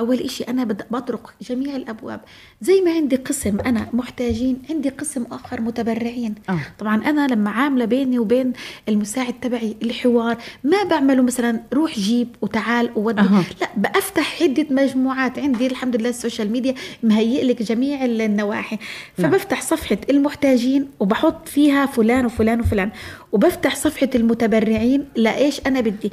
[0.00, 2.20] أول إشي أنا بدأ بطرق جميع الأبواب.
[2.60, 6.34] زي ما عندي قسم أنا محتاجين عندي قسم آخر متبرعين.
[6.48, 6.58] آه.
[6.78, 8.52] طبعا أنا لما عاملة بيني وبين
[8.88, 13.20] المساعد تبعي الحوار ما بعمله مثلا روح جيب وتعال وودي.
[13.20, 13.44] أها.
[13.60, 15.38] لا بفتح عده مجموعات.
[15.38, 18.78] عندي الحمد لله ال social media مهيئ لك جميع النواحي.
[19.18, 22.90] فبفتح صفحة المحتاجين وبحط فيها فلان وفلان وفلان.
[23.32, 26.12] وبفتح صفحة المتبرعين لايش أنا بدي؟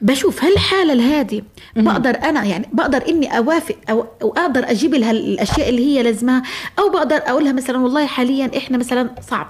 [0.00, 1.44] بشوف هل الحاله الهادي
[1.76, 6.42] بقدر أنا يعني بقدر أني أوافق أو أو أقدر أجيب لها الأشياء اللي هي لازمها
[6.78, 9.46] أو بقدر أقول لها مثلا والله حاليا إحنا مثلا صعب.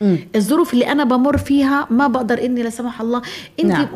[0.00, 0.18] مم.
[0.36, 3.22] الظروف اللي أنا بمر فيها ما بقدر إني لا سمح الله
[3.60, 3.88] انت نعم.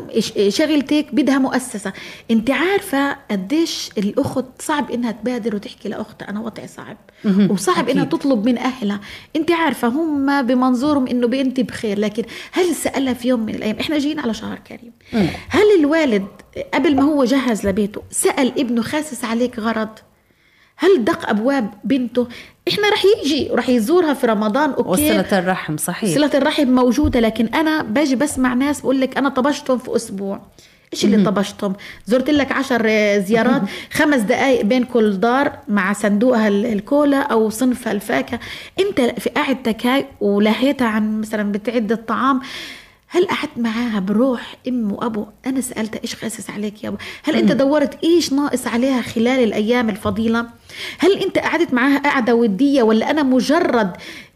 [0.49, 1.93] شغلتك بدها مؤسسة
[2.31, 7.51] انت عارفة قديش الأخت صعب إنها تبادر وتحكي لأختها أنا وضعي صعب مهم.
[7.51, 7.89] وصعب أكيد.
[7.89, 8.99] انها تطلب من أهلها
[9.35, 13.97] انت عارفة هم بمنظورهم إنه بنتي بخير لكن هل سألها في يوم من الأيام إحنا
[13.97, 15.27] جايين على شهر كريم مم.
[15.49, 16.27] هل الوالد
[16.73, 19.89] قبل ما هو جهز لبيته سأل ابنه خاسس عليك غرض
[20.81, 22.27] هل دق أبواب بنته؟
[22.67, 26.15] إحنا رح يجي ورح يزورها في رمضان أوكي؟ وصلة الرحم صحيح.
[26.15, 30.41] صلة الرحم موجودة لكن أنا باجي بسمع ناس بقول لك أنا طبشتهم في أسبوع.
[30.93, 32.87] إيش اللي طبشتهم؟ زرت لك عشر
[33.19, 33.61] زيارات
[33.93, 38.39] خمس دقائق بين كل دار مع صندوقها ال- الكولا أو صنفها الفاكهة.
[38.79, 42.41] أنت في قعدتك هاي ولهيتها عن مثلا بتعد الطعام
[43.11, 47.51] هل قعدت معاها بروح أم وأبو؟ أنا سالتها إيش خاسس عليك يا أبو؟ هل أنت
[47.51, 50.45] دورت إيش ناقص عليها خلال الأيام الفضيلة؟
[50.99, 53.91] هل أنت قعدت معاها قعدة ودية ولا أنا مجرد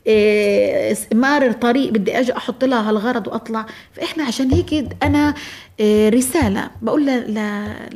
[0.07, 5.33] إيه، مارر طريق بدي أجي أحط لها هالغرض وأطلع؟ فإحنا عشان هيك أنا
[5.79, 7.05] إيه، رسالة بقول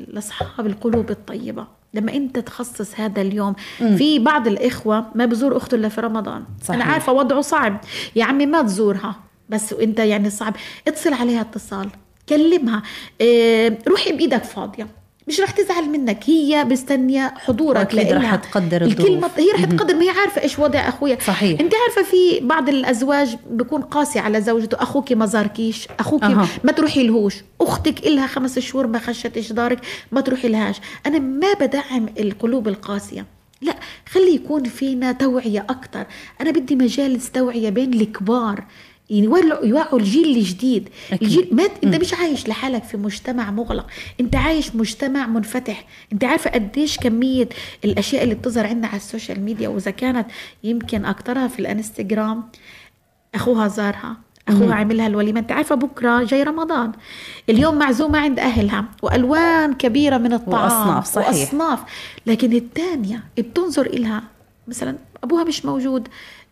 [0.07, 1.67] لأصحاب القلوب الطيبة.
[1.93, 6.43] لما أنت تخصص هذا اليوم في بعض الإخوة ما بزور أخته إلا في رمضان.
[6.63, 6.81] صحيح.
[6.81, 7.81] أنا عارفة وضعه صعب.
[8.15, 9.15] يا عمي ما تزورها.
[9.49, 10.55] بس انت يعني صعب.
[10.88, 11.89] اتصل عليها اتصال
[12.29, 12.83] كلمها.
[13.21, 14.88] إيه روحي بإيدك فاضية.
[15.27, 16.23] مش رح تزعل منك.
[16.25, 18.36] هي مستنية حضورك وأكيد رح.
[18.36, 19.29] تقدر الكلمة.
[19.38, 21.17] هي رح تقدر ما هي عارفة إيش وضع أخويا.
[21.27, 21.60] صحيح.
[21.60, 24.77] أنت عارفة في بعض الأزواج بيكون قاسي على زوجته.
[24.81, 25.88] أخوك ما زاركيش.
[25.99, 26.47] أخوك أها.
[26.63, 27.36] ما تروحي لهوش.
[27.62, 29.79] أختك إلها خمس شهور ما خشتش دارك.
[30.12, 30.75] ما تروحي لهاش.
[31.05, 33.25] أنا ما بدعم القلوب القاسية.
[33.62, 33.75] لا
[34.10, 36.05] خلي يكون فينا توعية أكتر.
[36.41, 38.63] أنا بدي مجالس توعية بين الكبار.
[39.10, 40.89] يولعوا يوعوا الجيل الجديد.
[41.12, 41.22] أكيد.
[41.24, 43.86] الجيل ما أنت مش عايش لحالك في مجتمع مغلق.
[44.20, 45.86] أنت عايش مجتمع منفتح.
[46.13, 47.50] أنت عارفة قديش كمية
[47.86, 50.28] الأشياء اللي بتظهر عندنا على ال social media وإذا كانت
[50.63, 52.43] يمكن أكترها في الإنستغرام
[53.36, 54.17] أخوها زارها
[54.48, 55.39] أخوها عملها الوليمة.
[55.39, 56.91] أنت عارفة بكرة جاي رمضان.
[57.50, 61.28] اليوم معزومة عند أهلها وألوان كبيرة من الطعام وأصناف، صحيح.
[61.30, 61.80] وأصناف.
[62.26, 64.24] لكن الثانية بتنظر إلها
[64.67, 66.08] مثلا أبوها مش موجود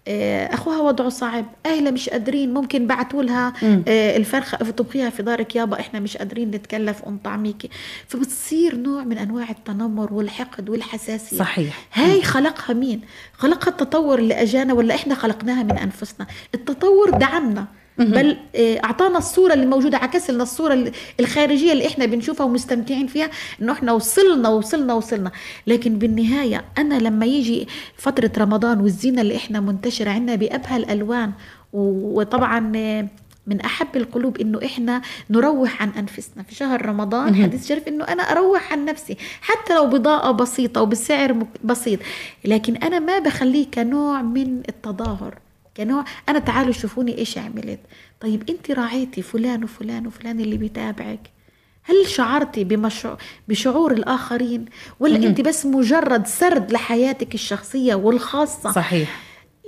[0.08, 1.46] أخوها وضعه صعب.
[1.66, 3.54] أهلها مش قادرين ممكن بعتوا لها
[3.88, 7.70] آه، الفرخة طبخيها في دارك يابا إحنا مش قادرين نتكلف ونطعميكي
[8.08, 11.38] فبتصير نوع من أنواع التنمر والحقد والحساسية.
[11.38, 11.88] صحيح.
[11.94, 13.02] هاي خلقها مين؟
[13.34, 17.66] خلقها التطور اللي أجانا ولا إحنا خلقناها من أنفسنا؟ التطور دعمنا.
[17.98, 23.08] بل آه، أعطانا الصورة اللي موجودة عكس لنا الصورة ال- الخارجية اللي إحنا بنشوفها ومستمتعين
[23.08, 23.30] فيها
[23.62, 25.32] إنه إحنا وصلنا وصلنا وصلنا.
[25.68, 31.32] لكن بالنهاية أنا لما يجي فترة رمضان والزينة اللي إحنا منتشرة عندنا بأبهى الألوان
[31.74, 33.08] وطبعا آه،
[33.48, 36.44] من أحب القلوب إنه إحنا نروح عن أنفسنا.
[36.44, 41.36] في شهر رمضان حديث شريف إنه أنا أروح عن نفسي حتى لو بضاعة بسيطة وبسعر
[41.64, 42.00] بسيط.
[42.46, 45.38] لكن أنا ما بخليه كنوع من التظاهر.
[45.78, 47.80] كنوع أنا تعالوا شوفوني إيش عملت.
[48.22, 51.36] طيب أنت راعيتي فلان وفلان وفلان اللي بيتابعك.
[51.84, 54.66] هل شعرتي بمشعور بشعور الآخرين؟
[55.00, 59.22] ولا أنت بس مجرد سرد لحياتك الشخصية والخاصة؟ صحيح.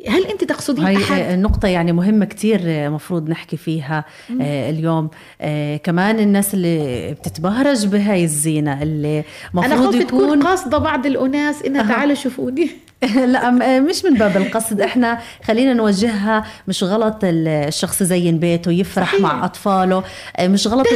[0.07, 4.05] هل أنت تقصدين هاي أحد؟ نقطة يعني مهمة كتير مفروض نحكي فيها
[4.41, 5.09] آه، اليوم.
[5.41, 11.87] آه، كمان الناس اللي بتتبهرج بهاي الزينة اللي مفروض تكون يكون قاصدة بعض الأناس إنها
[11.87, 12.69] تعالوا شوفوني.
[13.25, 14.81] لا مش من باب القصد.
[14.81, 19.21] إحنا خلينا نوجهها مش غلط ال- الشخص يزين بيته يفرح صحيح.
[19.21, 20.03] مع أطفاله.
[20.37, 20.87] آه، مش غلط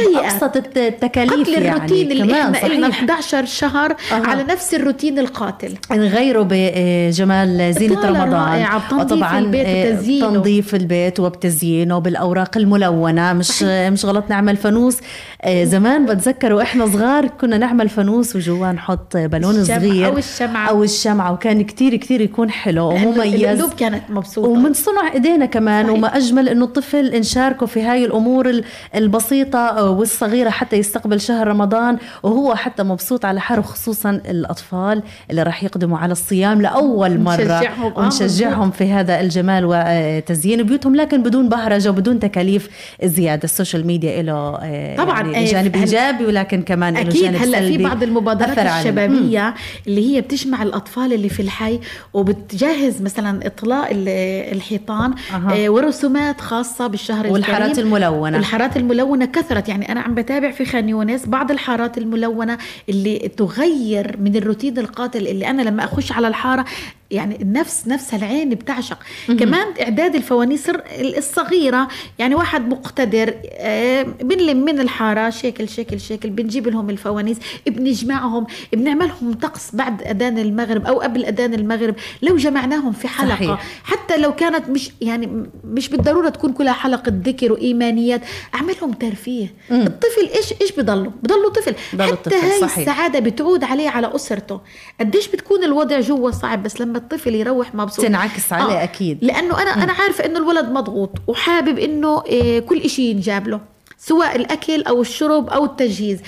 [0.56, 1.76] الت- التكاليف قتل يعني.
[1.76, 4.26] الروتين اللي كمان إحنا لنا صحيح 11 شهر أها.
[4.26, 5.74] على نفس الروتين القاتل.
[5.90, 8.66] نغيره بجمال زينة إطلالة رمضان.
[9.00, 10.20] وطبعا البيت آه،.
[10.20, 13.32] تنظيف البيت وبتزيينه بالأوراق الملونة.
[13.32, 14.96] مش مش غلط نعمل فانوس.
[15.42, 20.68] آه، زمان بتذكر وإحنا صغار كنا نعمل فانوس وجواه نحط بالون صغير أو الشمعة.
[20.68, 21.32] أو الشمعة.
[21.32, 23.44] وكان كتير كثير كثير يكون حلو ومميز.
[23.44, 24.48] القلوب كانت مبسوطة.
[24.48, 25.96] ومن صنع إيدينا كمان صحيح.
[25.96, 31.98] وما أجمل إنه الطفل نشاركه في هاي الأمور ال- البسيطة والصغيرة حتى يستقبل شهر رمضان
[32.22, 37.34] وهو حتى مبسوط على حاله خصوصا الأطفال اللي راح يقدموا على الصيام لأول مرة.
[37.34, 37.92] نشجعهم.
[37.92, 42.68] آه، ونشجعهم في هذا الجمال وتزيين بيوتهم لكن بدون بهرجة وبدون تكاليف
[43.04, 43.44] زيادة.
[43.44, 44.50] ال social media له
[44.98, 48.58] طبعاً، يعني آه، جانب إيجابي ولكن كمان له أكيد جانب هلأ في بعض المبادرات.
[48.58, 49.54] الشبابية
[49.86, 51.80] اللي هي بتجمع الأطفال اللي في الحي
[52.14, 54.08] وبتجهز مثلا اطلاء ال-
[54.56, 55.14] الحيطان.
[55.50, 57.86] آه، ورسومات خاصة بالشهر والحارات الكريم.
[57.86, 58.38] الملونة.
[58.38, 64.16] الحارات الملونة كثرت يعني أنا عم بتابع في خان يونس بعض الحارات الملونة اللي تغير
[64.20, 66.64] من الروتين القاتل اللي أنا لما أخش على الحارة
[67.12, 68.98] يعني النفس نفسها العين بتعشق.
[69.28, 70.70] كمان إعداد الفوانيس
[71.00, 78.46] الصغيرة يعني واحد مقتدر آه، بنلم من الحارة شكل شكل شكل بنجيب لهم الفوانيس بنجمعهم
[78.72, 81.94] بنعملهم طقس بعد أذان المغرب أو قبل أذان المغرب.
[82.22, 83.64] لو جمعناهم في حلقة صحيح.
[83.84, 88.20] حتى لو كانت مش يعني مش بالضرورة تكون كلها حلقة ذكر وإيمانيات
[88.54, 89.54] أعملهم ترفيه.
[89.70, 91.74] الطفل إيش إيش بضله؟ بضله طفل.
[91.92, 92.78] بضله حتى طفل، هاي صحيح.
[92.78, 94.60] السعادة بتعود عليه على أسرته.
[95.00, 98.04] قديش بتكون الوضع جوا صعب بس لما الطفل يروح مبسوط.
[98.04, 99.18] تنعكس عليه أكيد.
[99.24, 103.60] لأنه أنا أنا عارفة إنه الولد مضغوط وحابب إنه إيه كل إشي ينجاب له.
[104.04, 106.20] سواء الأكل أو الشرب أو التجهيز.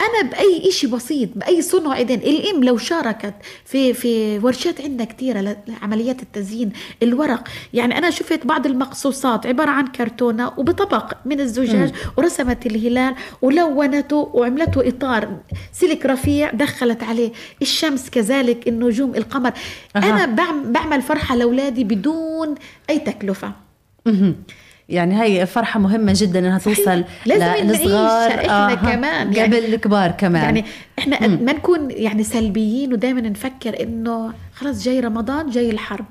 [0.00, 5.56] أنا بأي إشي بسيط بأي صنع ايدين الإم لو شاركت في في ورشات عندنا كثيره
[5.68, 7.48] لعمليات التزيين الورق.
[7.74, 14.88] يعني أنا شفت بعض المقصوصات عبارة عن كرتونة وبطبق من الزجاج ورسمت الهلال ولونته وعملته
[14.88, 15.36] إطار
[15.72, 17.32] سلك رفيع دخلت عليه.
[17.62, 19.52] الشمس كذلك النجوم القمر.
[19.96, 22.54] أنا بعم- بعمل فرحة لأولادي بدون
[22.90, 23.52] أي تكلفة.
[24.06, 24.36] مهم.
[24.90, 26.58] يعني هي فرحة مهمة جدا إنها.
[26.58, 29.28] توصل لازم للصغار إحنا آها، كمان.
[29.28, 30.64] قبل يعني- الكبار كمان يعني
[30.98, 36.04] إحنا ما نكون يعني سلبيين ودائما نفكر إنه خلاص جاي رمضان جاي الحرب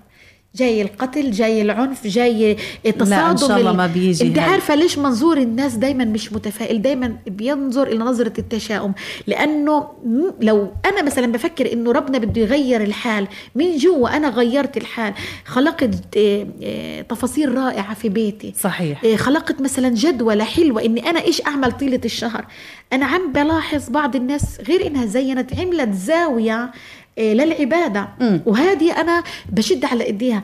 [0.56, 2.58] جاي القتل جاي العنف جاي
[3.00, 4.40] تصادم شاء الله ال- ما بيجي أنت.
[4.40, 8.94] عارفة ليش منظور الناس دايما مش متفائل دايما بينظر إلى نظرة التشاؤم؟
[9.28, 9.88] لأنه
[10.42, 15.14] لو أنا مثلا بفكر إنه ربنا بده يغير الحال من جوا أنا غيرت الحال؟
[15.46, 18.54] خلقت آه، آه، تفاصيل رائعة في بيتي.
[18.60, 19.04] صحيح.
[19.04, 22.46] إيه، خلقت مثلا جدولة حلوة إني أنا إيش أعمل طيلة الشهر؟
[22.94, 26.70] أنا عم بلاحظ بعض الناس غير إنها زينت عملت زاوية إيه،
[27.20, 28.10] للعبادة.
[28.20, 28.42] مم.
[28.46, 30.44] وهذه أنا بشد على إيديها.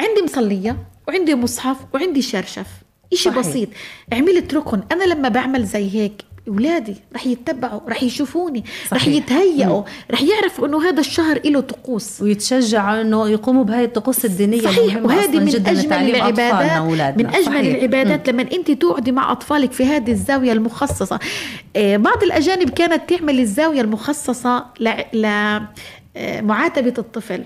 [0.00, 0.76] عندي مصلية
[1.08, 2.66] وعندي مصحف وعندي شرشف.
[3.12, 3.38] إشي صحيح.
[3.38, 3.68] بسيط.
[4.12, 9.14] عملت ركن أنا لما بعمل زي هيك اولادي رح يتبعوا رح يشوفوني رح صحيح.
[9.14, 12.22] يتهيئوا رح يعرفوا إنه هذا الشهر له طقوس.
[12.22, 14.60] ويتشجعوا إنه يقوموا بهاي الطقوس الدينية.
[14.60, 14.96] صحيح.
[14.96, 16.82] وهذه من جدا أجمل العبادات
[17.18, 17.74] من أجمل صحيح.
[17.74, 21.18] العبادات لما أنت تقعدي مع أطفالك في هذه الزاوية المخصصة.
[21.76, 24.66] آه، بعض الأجانب كانت تعمل الزاوية المخصصة
[26.16, 27.44] لمعاتبه الطفل.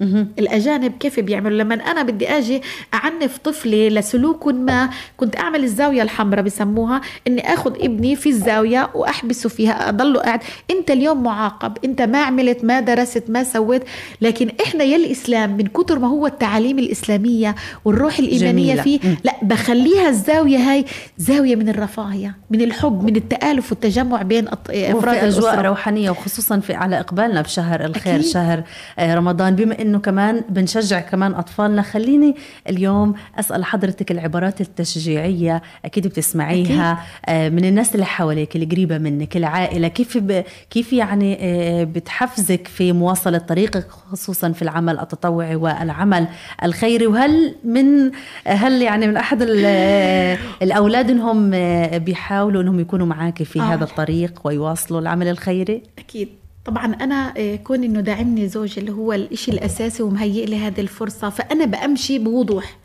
[0.00, 0.28] مهم.
[0.38, 2.62] الأجانب كيف بيعملوا لما أنا بدي آجي
[2.94, 9.48] أعنف طفلي لسلوك ما كنت أعمل الزاوية الحمراء بسموها إني آخذ ابني في الزاوية وأحبسه
[9.48, 13.82] فيها أضله قاعد أنت اليوم معاقب أنت ما عملت ما درست ما سويت
[14.20, 17.54] لكن إحنا يا الإسلام من كتر ما هو التعاليم الإسلامية
[17.84, 18.82] والروح الإيمانية جميلة.
[18.82, 19.16] فيه.
[19.24, 20.84] لا بخليها الزاوية هاي
[21.18, 26.74] زاوية من الرفاهية من الحب من التآلف والتجمع بين وفي أجواء الأسرة روحانية وخصوصا في
[26.74, 28.26] على إقبالنا بشهر الخير أكيد.
[28.26, 28.62] شهر
[28.98, 31.82] آه، رمضان بما إنه كمان بنشجع كمان أطفالنا.
[31.82, 32.34] خليني
[32.68, 35.62] اليوم أسأل حضرتك العبارات التشجيعية.
[35.84, 37.04] أكيد بتسمعيها.
[37.26, 39.88] آه، من الناس اللي حواليك اللي قريبة منك العائلة.
[39.88, 40.44] كيف ب...
[40.70, 46.26] كيف يعني آه، بتحفزك في مواصلة طريقك خصوصا في العمل التطوعي والعمل
[46.62, 48.10] الخيري؟ وهل من
[48.46, 51.50] هل يعني من أحد آه، الأولاد إنهم
[51.98, 53.62] بيحاولوا إنهم يكونوا معك في آه.
[53.62, 56.43] هذا الطريق ويواصلوا العمل الخيري؟ أكيد.
[56.64, 61.30] طبعا أنا آه، كون إنه داعمني زوجي اللي هو الإشي الأساسي ومهيئ لي هذه الفرصة
[61.30, 62.76] فأنا بأمشي بوضوح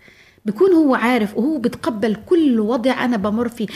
[0.46, 3.68] بكون هو عارف وهو بتقبل كل وضع أنا بمر فيه.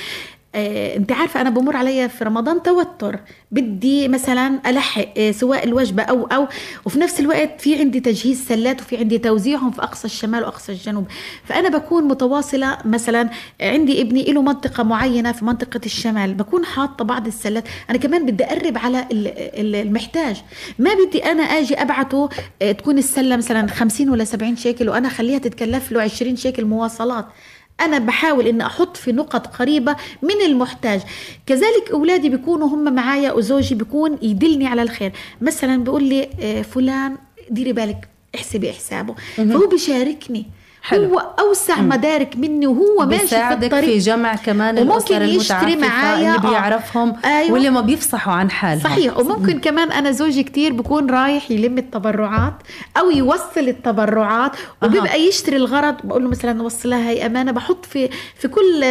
[0.56, 3.20] آه، انت عارفة أنا بمر عليا في رمضان توتر.
[3.52, 6.48] بدي مثلا ألحق آه، سواء الوجبة أو أو
[6.86, 11.06] وفي نفس الوقت في عندي تجهيز سلات وفي عندي توزيعهم في أقصى الشمال وأقصى الجنوب.
[11.44, 13.30] فأنا بكون متواصلة مثلا
[13.62, 16.34] عندي ابني له منطقة معينة في منطقة الشمال.
[16.34, 17.64] بكون حاطة بعض السلات.
[17.90, 19.28] أنا كمان بدي أقرب على ال-
[19.60, 20.42] ال- المحتاج.
[20.80, 22.30] ما بدي أنا آجي أبعته
[22.62, 27.26] آه، تكون السلة مثلا 50 ولا 70 شيكل وأنا اخليها تتكلف له 20 شيكل مواصلات.
[27.82, 31.02] أنا بحاول ان أحط في نقط قريبة من المحتاج.
[31.46, 35.12] كذلك أولادي بيكونوا هم معايا وزوجي بيكون يدلني على الخير.
[35.42, 37.18] مثلا بيقول لي آه، فلان
[37.50, 39.16] ديري بالك احسبي حسابه.
[39.36, 40.46] فهو بيشاركني.
[40.84, 41.04] حلو.
[41.06, 41.90] هو أوسع م.
[41.90, 46.36] مدارك مني وهو ماشي في الطريق في جمع كمان وممكن يشتري معايا.
[46.36, 47.52] اللي بيعرفهم أيوة.
[47.52, 48.84] واللي ما بيفصحوا عن حالهم.
[48.84, 49.18] صحيح.
[49.18, 49.60] وممكن م.
[49.60, 52.54] كمان أنا زوجي كتير بكون رايح يلم التبرعات
[53.00, 54.52] أو يوصل التبرعات
[54.84, 55.96] وبيبقى يشتري الغرض.
[56.04, 57.52] بقول له مثلا وصلها هي أمانة.
[57.52, 58.82] بحط في في كل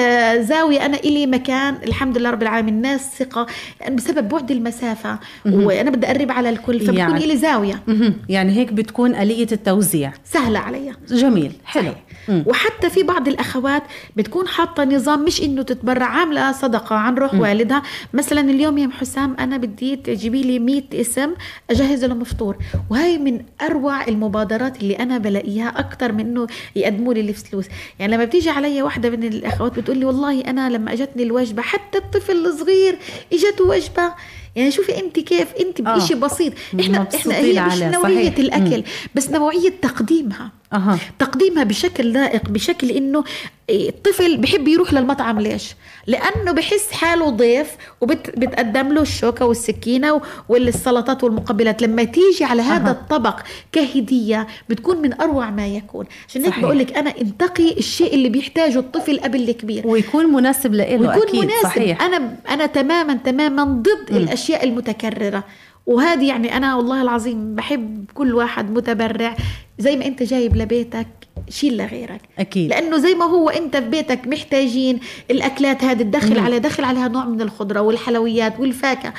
[0.45, 1.77] زاوية أنا إلي مكان.
[1.85, 2.75] الحمد لله رب العالمين.
[2.75, 3.47] الناس ثقة.
[3.81, 6.81] يعني بسبب بعد المسافة وأنا بدي أقرب على الكل.
[6.81, 7.25] فبكون يعني.
[7.25, 7.83] إلي زاوية.
[8.29, 10.13] يعني هيك بتكون آلية التوزيع.
[10.25, 10.93] سهلة علي.
[11.09, 11.53] جميل.
[11.65, 11.82] حلو.
[12.29, 13.83] وحتى في بعض الأخوات
[14.17, 17.83] بتكون حاطة نظام مش إنه تتبرع عاملة صدقة عن روح والدها.
[18.15, 21.31] مثلا اليوم يا أم حسام أنا بدي تجيبي لي 100 اسم
[21.71, 22.57] أجهز لهم فطور.
[22.91, 27.67] وهي من أروع المبادرات اللي أنا بلاقيها أكثر من إنه يقدموا لي الفلوس
[27.99, 31.99] يعني لما بتيجي علي واحدة من الأخوات بتقول لي والله أنا لما إجتني الوجبة حتى
[31.99, 32.99] الطفل الصغير
[33.33, 34.15] اجته وجبة.
[34.57, 36.21] يعني شوفي أنت كيف؟ أنت بشيء آه.
[36.21, 36.53] بسيط.
[36.81, 38.39] إحنا إحنا هي مش نوعية صحيح.
[38.39, 38.83] الأكل.
[39.15, 40.51] بس نوعية تقديمها.
[40.73, 40.99] أه.
[41.19, 43.25] تقديمها بشكل لائق بشكل إنه
[43.71, 45.75] الطفل بحب يروح للمطعم ليش
[46.07, 52.93] لأنه بحس حاله ضيف وبتقدم له الشوكة والسكينة والسلطات والمقبلات لما تيجي على هذا أه.
[52.93, 53.41] الطبق
[53.73, 58.79] كهدية بتكون من أروع ما يكون عشان هيك بقول لك أنا انتقي الشيء اللي بيحتاجه
[58.79, 62.03] الطفل قبل الكبير ويكون مناسب له ويكون أكيد مناسب صحيح.
[62.03, 64.17] أنا أنا تماما تماما ضد م.
[64.17, 65.45] الأشياء المتكررة
[65.87, 69.37] وهذه يعني أنا والله العظيم بحب كل واحد متبرع.
[69.79, 71.07] زي ما أنت جايب لبيتك
[71.49, 72.21] شيل لغيرك.
[72.39, 72.71] أكيد.
[72.71, 77.25] لأنه زي ما هو أنت في بيتك محتاجين الأكلات هذه تدخل على دخل عليها نوع
[77.25, 79.15] من الخضرة والحلويات والفاكهة.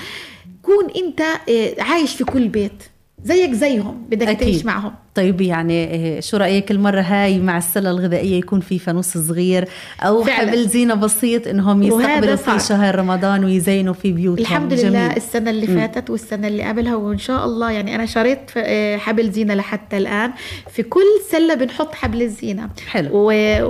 [0.62, 2.84] كون أنت آه، عايش في كل بيت.
[3.26, 4.38] زيك زيهم بدك أكيد.
[4.40, 9.18] تعيش معهم طيب يعني إيه، شو رأيك المرة هاي مع السلة الغذائية يكون في فانوس
[9.18, 9.68] صغير
[10.02, 10.50] أو فعلا.
[10.50, 14.90] حبل زينة بسيط إنهم يستقبلوا في شهر رمضان ويزينوا في بيوتهم الحمد جميل.
[14.90, 15.76] لله السنة اللي م.
[15.80, 20.32] فاتت والسنة اللي قبلها وإن شاء الله يعني أنا شريت إيه، حبل زينة لحتى الآن
[20.72, 23.26] في كل سلة بنحط حبل الزينة حلو و...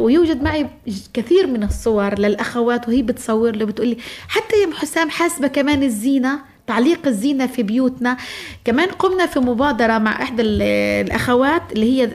[0.06, 0.68] ويوجد معي
[1.14, 3.98] كثير من الصور للأخوات وهي بتصور لي بتقول لي
[4.28, 8.18] حتى يا أم حسام حاسبة كمان الزينة تعليق الزينة في بيوتنا.
[8.66, 12.08] كمان قمنا في مبادرة مع إحدى الأخوات اللي هي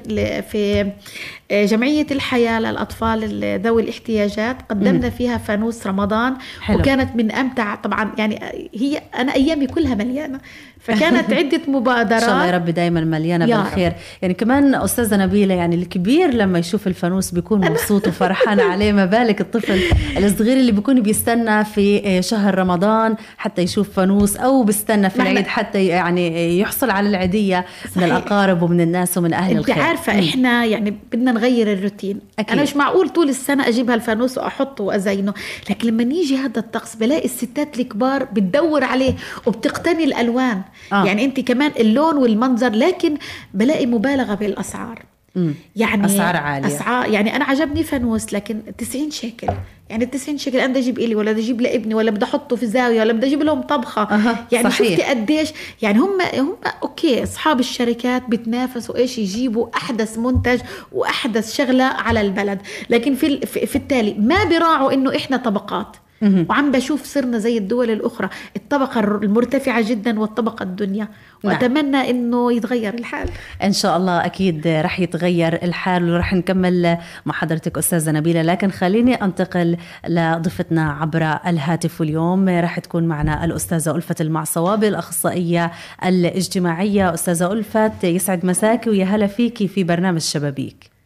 [0.42, 0.92] في
[1.51, 4.57] آه، جمعية الحياة للأطفال ذوي الاحتياجات.
[4.70, 6.78] قدمنا فيها فانوس رمضان حلو.
[6.78, 10.40] وكانت من أمتع طبعا يعني هي أنا أيامي كلها مليانة.
[10.80, 13.88] فكانت عدة مبادرات إن شاء الله يا رب دايما مليانة بالخير.
[13.88, 13.94] رب.
[14.22, 18.92] يعني كمان أستاذة نبيلة يعني الكبير لما يشوف الفانوس بيكون مبسوط وفرحان عليه.
[18.92, 19.80] ما بالك الطفل
[20.16, 25.46] الصغير اللي بيكون بيستنى في آه، شهر رمضان حتى يشوف فانوس أو بيستنى في العيد
[25.46, 27.96] حتى يعني يحصل على العيدية صحيح.
[27.96, 29.74] من الأقارب ومن الناس ومن أهل الخير.
[29.74, 32.20] أنت عارفة إحنا يعني بدنا نغير الروتين.
[32.38, 32.52] أكيد.
[32.52, 35.34] أنا مش معقول طول السنة أجيب هالفانوس وأحطه وأزينه.
[35.70, 39.14] لكن لما يجي هذا الطقس بلاقي الستات الكبار بتدور عليه
[39.46, 40.62] وبتقتني الألوان.
[40.92, 41.04] آه.
[41.04, 43.16] يعني أنت كمان اللون والمنظر لكن
[43.54, 45.02] بلاقي مبالغة بالأسعار.
[45.76, 46.66] يعني أسعار عالية.
[46.66, 49.46] أسعار يعني أنا عجبني فانوس لكن 90 شيكل.
[49.90, 52.56] يعني ال 90 شيكل أنا بدي أجيب إلي ولا بدي أجيب لابني ولا بدي أحطه
[52.56, 54.02] في زاوية ولا بدي أجيب لهم طبخة.
[54.02, 54.88] أه يعني صحيح.
[54.88, 55.48] شفتي قديش؟
[55.82, 60.60] يعني هم هم أوكي أصحاب الشركات بتنافسوا إيش يجيبوا أحدث منتج
[60.92, 62.58] وأحدث شغلة على البلد.
[62.90, 65.96] لكن في في التالي ما بيراعوا إنه إحنا طبقات.
[66.22, 68.28] وعم بشوف صرنا زي الدول الأخرى.
[68.56, 71.08] الطبقة المرتفعة جدا والطبقة الدنيا.
[71.44, 71.54] نعم.
[71.54, 73.28] وأتمنى أنه يتغير الحال.
[73.62, 78.42] إن شاء الله أكيد رح يتغير الحال ورح نكمل مع حضرتك أستاذة نبيلة.
[78.42, 79.76] لكن خليني أنتقل
[80.08, 82.48] لضيفتنا عبر الهاتف اليوم.
[82.48, 85.72] رح تكون معنا الأستاذة ألفة المعصوابي الأخصائية
[86.04, 87.14] الاجتماعية.
[87.14, 90.97] أستاذة ألفة يسعد مساكي ويا هلا فيكي في برنامج شبابيك.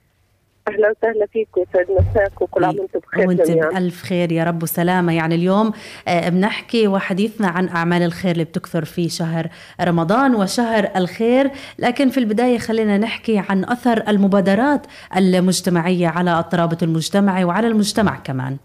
[0.69, 5.13] أهلا وسهلا فيك وسعد مساك وكل عام وأنتم بخير وأنت بألف خير يا رب وسلامة.
[5.13, 5.73] يعني اليوم
[6.09, 9.49] آه، بنحكي وحديثنا عن أعمال الخير اللي بتكثر في شهر
[9.81, 11.51] رمضان وشهر الخير.
[11.79, 14.87] لكن في البداية خلينا نحكي عن أثر المبادرات
[15.17, 18.57] المجتمعية على الترابط المجتمعي وعلى المجتمع كمان.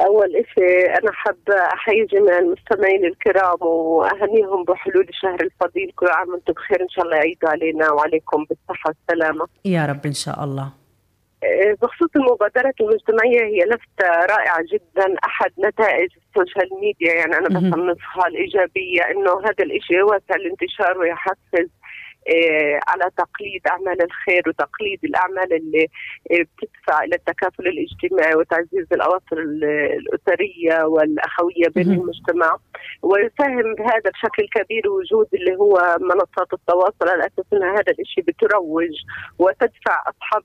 [0.00, 5.92] أول شيء أنا حابة أحيي جميع المستمعين الكرام وأهنيهم بحلول الشهر الفضيل.
[5.96, 6.82] كل عام وأنتم بخير.
[6.82, 9.46] إن شاء الله يعيدوا علينا وعليكم بالصحة والسلامة.
[9.64, 10.72] يا رب إن شاء الله.
[11.42, 15.14] إيه، بخصوص المبادرات المجتمعية هي لفتة رائعة جدا.
[15.24, 21.68] أحد نتائج ال social media يعني أنا بصنفها الإيجابية إنه هذا الإشي واسع الانتشار ويحفز
[22.88, 25.86] على تقليد أعمال الخير وتقليد الأعمال اللي
[26.30, 29.38] آه، بتدفع إلى التكافل الاجتماعي وتعزيز الاواصر
[29.98, 32.56] الأسرية والأخوية بين المجتمع.
[33.02, 38.94] ويساهم بهذا بشكل كبير وجود اللي هو منصات التواصل على أساس إن هذا الشيء بتروج
[39.38, 40.42] وتدفع أصحاب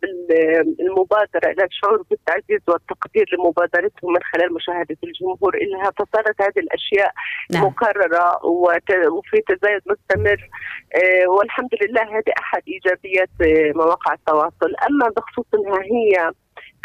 [0.80, 7.12] المبادرة إلى الشعور بالتعزيز والتقدير لمبادرتهم من خلال مشاهدة الجمهور لها فصارت هذه الأشياء
[7.52, 7.64] نعم.
[7.66, 10.50] مكررة وفي تزايد مستمر.
[10.96, 13.30] آه، والحمد الحمد لله هذه أحد إيجابيات
[13.76, 14.76] مواقع التواصل.
[14.90, 16.32] أما بخصوص إنها هي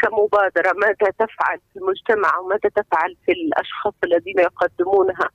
[0.01, 5.29] كمبادرة ماذا تفعل في المجتمع وماذا تفعل في الأشخاص الذين يقدمونها؟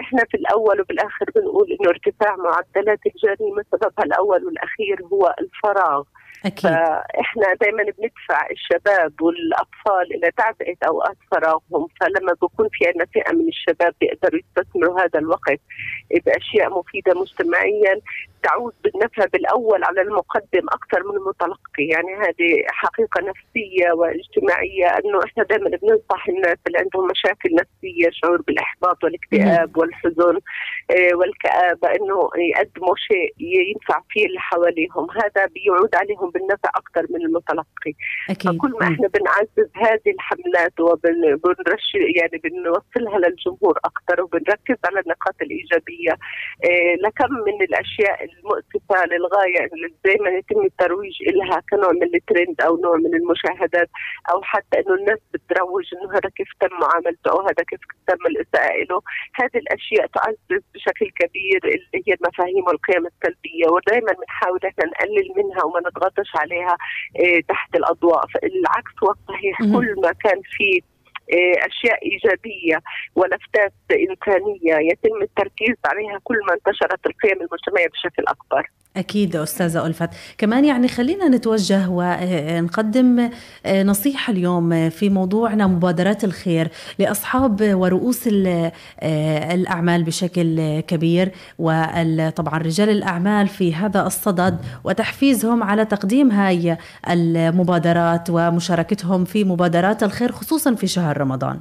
[0.00, 6.02] إحنا في الأول وبالاخر بنقول إنه ارتفاع معدلات الجريمه سببها الأول والأخير هو الفراغ.
[6.44, 6.70] أكيد.
[6.70, 13.48] فإحنا دائما بندفع الشباب والأطفال إلى تعبئه اوقات فراغهم فلما بكون في عندنا فئة من
[13.48, 15.60] الشباب بيقدروا يستثمروا هذا الوقت.
[16.26, 18.00] باشياء مفيدة مجتمعيا
[18.42, 21.84] تعود بالنفع بالأول على المقدم أكثر من المتلقي.
[21.84, 28.42] يعني هذه حقيقة نفسية واجتماعية أنه إحنا دائما بننصح الناس اللي عندهم مشاكل نفسية شعور
[28.42, 30.38] بالإحباط والاكتئاب والحزن
[30.90, 35.06] آه، والكآبة إنه يقدموا شيء ينفع فيه اللي حواليهم.
[35.10, 37.92] هذا بيعود عليهم بالنفع أكثر من المتلقي.
[38.30, 38.52] أكيد.
[38.52, 46.12] فكل ما إحنا بنعزز هذه الحملات وبنرش يعني بنوصلها للجمهور أكثر وبنركز على النقاط الإيجابية
[46.64, 52.76] آه، لكم من الأشياء المؤسفة للغاية اللي دائما يتم الترويج لها كنوع من الترند أو
[52.76, 53.88] نوع من المشاهدات
[54.32, 58.84] أو حتى إنه الناس بتروج إنه هذا كيف تم معاملته أو هذا كيف تم الاساءه
[58.90, 59.00] له
[59.40, 65.64] هذه الأشياء تعزز بشكل كبير اللي هي المفاهيم والقيم السلبية ودائما بنحاول إحنا نقلل منها
[65.64, 65.80] وما
[66.18, 66.76] نضغطش عليها
[67.16, 68.24] إيه، تحت الأضواء.
[68.44, 69.58] العكس هو الصحيح.
[69.58, 70.80] كل ما كان في إيه،
[71.66, 72.82] أشياء إيجابية
[73.14, 78.70] ولفتات إنسانية يتم التركيز عليها كل ما انتشرت القيم المجتمعية بشكل أكبر.
[78.96, 83.30] أكيد أستاذة ألفت كمان يعني خلينا نتوجه ونقدم
[83.66, 86.68] نصيحة اليوم في موضوعنا مبادرات الخير
[86.98, 88.28] لأصحاب ورؤوس
[89.52, 96.76] الأعمال بشكل كبير وطبعا رجال الأعمال في هذا الصدد وتحفيزهم على تقديم هاي
[97.10, 101.60] المبادرات ومشاركتهم في مبادرات الخير خصوصا في شهر رمضان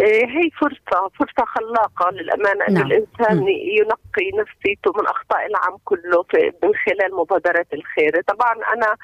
[0.00, 2.86] إيه، هي فرصة فرصة خلاقة للأمانة أن نعم.
[2.86, 3.48] الإنسان م.
[3.48, 4.03] ينقي
[4.34, 6.24] نفسيته من أخطاء العام كله
[6.62, 8.22] من خلال مبادرات الخير.
[8.28, 8.96] طبعا أنا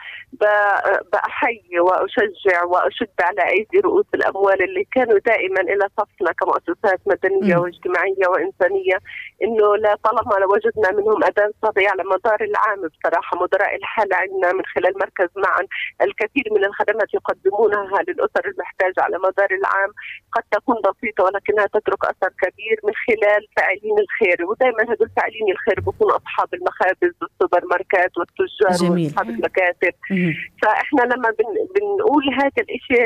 [1.13, 7.61] بأحيي وأشجع وأشد على أيدي رؤوس الأموال اللي كانوا دائما إلى صفنا كمؤسسات مدنية م.
[7.61, 8.99] واجتماعية وإنسانية
[9.43, 12.81] إنه لا طالما وجدنا منهم أذان صدي على مدار العام.
[12.89, 15.63] بصراحة مدراء الحالة عندنا من خلال مركز معا
[16.03, 19.91] الكثير من الخدمات يقدمونها للأسر المحتاجة على مدار العام.
[20.33, 24.47] قد تكون بسيطة ولكنها تترك أثر كبير من خلال فاعلين الخير.
[24.47, 29.95] ودائما هدول فاعلين الخير بيكونوا أصحاب المخابز والسوبر ماركات والتجار وأصحاب المكاتب.
[30.63, 33.05] فإحنا لما بن بنقول هذا الإشي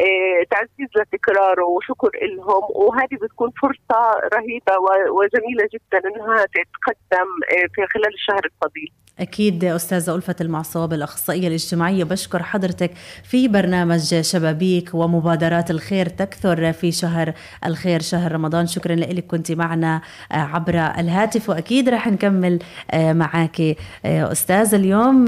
[0.00, 4.00] آه تعزيز لتكراره وشكر لهم وهذه بتكون فرصة
[4.34, 4.74] رهيبة
[5.18, 8.92] وجميلة جدا إنها تتقدم آه في خلال الشهر الفضيل.
[9.18, 12.90] أكيد أستاذة ألفة المعصوب الأخصائية الاجتماعية بشكر حضرتك
[13.30, 17.32] في برنامج شبابيك ومبادرات الخير تكثر في شهر
[17.66, 18.66] الخير شهر رمضان.
[18.66, 20.00] شكرا لك كنت معنا
[20.32, 21.35] آه، عبر الهاتف.
[21.48, 22.58] وأكيد رح نكمل
[22.90, 23.60] آه، معك
[24.04, 25.26] آه، أستاذ اليوم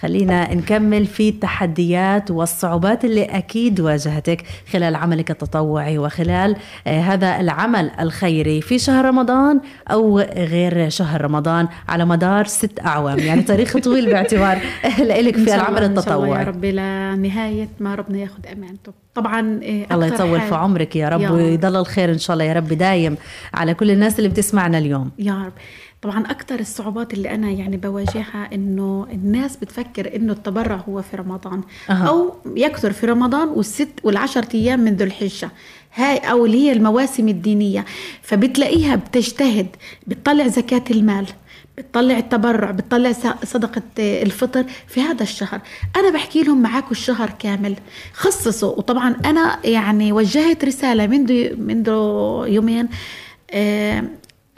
[0.00, 4.42] خلينا نكمل في التحديات والصعوبات اللي أكيد واجهتك
[4.72, 12.04] خلال عملك التطوعي وخلال هذا العمل الخيري في شهر رمضان أو غير شهر رمضان على
[12.04, 13.16] مدار ست أعوام.
[13.16, 14.58] نعم يعني تاريخ طويل باعتبار
[15.28, 18.92] لك في العمل التطوعي يا رب لنهاية ما ربنا ياخذ أمانته.
[19.18, 22.68] طبعا إيه الله يطول في عمرك يا رب ويضل الخير إن شاء الله يا رب
[22.68, 23.16] دايم
[23.54, 25.10] على كل الناس اللي بتسمعنا اليوم.
[25.18, 25.52] يا رب.
[26.02, 31.62] طبعا أكثر الصعوبات اللي أنا يعني بواجهها إنه الناس بتفكر إنه التبرع هو في رمضان.
[31.90, 31.92] أه.
[31.92, 35.50] أو يكثر في رمضان والست والعشر أيام من ذو الحجة.
[35.94, 37.84] هاي أو اللي هي المواسم الدينية.
[38.22, 39.66] فبتلاقيها بتجتهد
[40.06, 41.26] بتطلع زكاة المال.
[41.78, 43.12] بتطلع التبرع بتطلع
[43.44, 45.60] صدقة الفطر في هذا الشهر.
[45.96, 47.76] أنا بحكي لهم معاكم الشهر كامل.
[48.12, 48.76] خصصوا.
[48.76, 51.88] وطبعا أنا يعني وجهت رسالة منذ منذ
[52.48, 52.88] يومين
[53.50, 54.04] آه،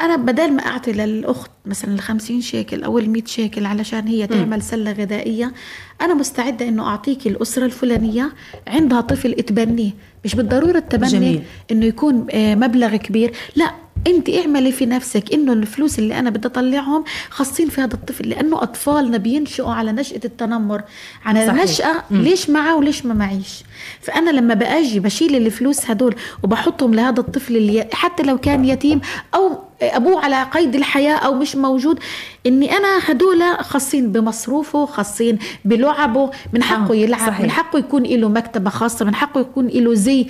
[0.01, 4.93] أنا بدل ما أعطي للأخت مثلا الخمسين شيكل أو المئة شيكل علشان هي تعمل سلة
[4.93, 5.53] غذائية
[6.01, 8.33] أنا مستعدة إنه أعطيك الأسرة الفلانية
[8.67, 9.91] عندها طفل تبنيه
[10.25, 11.43] مش بالضرورة التبني جميل.
[11.71, 13.33] إنه يكون آه، مبلغ كبير.
[13.57, 13.71] لا
[14.07, 18.63] انت اعملي في نفسك انه الفلوس اللي أنا بدي اطلعهم خاصين في هذا الطفل لأنه
[18.63, 20.83] أطفالنا بينشئوا على نشأة التنمر
[21.25, 21.63] على صحيح.
[21.63, 22.17] نشأة م.
[22.17, 23.63] ليش معه وليش ما معيش
[24.01, 29.01] فأنا لما بأجي بشيل الفلوس هدول وبحطهم لهذا الطفل اللي حتى لو كان يتيم
[29.35, 31.99] أو أبوه على قيد الحياة أو مش موجود
[32.47, 37.41] إني أنا هدول خاصين بمصروفه خاصين بلعبه من حقه يلعب صحيح.
[37.41, 40.27] من حقه يكون له مكتبة خاصة من حقه يكون له زي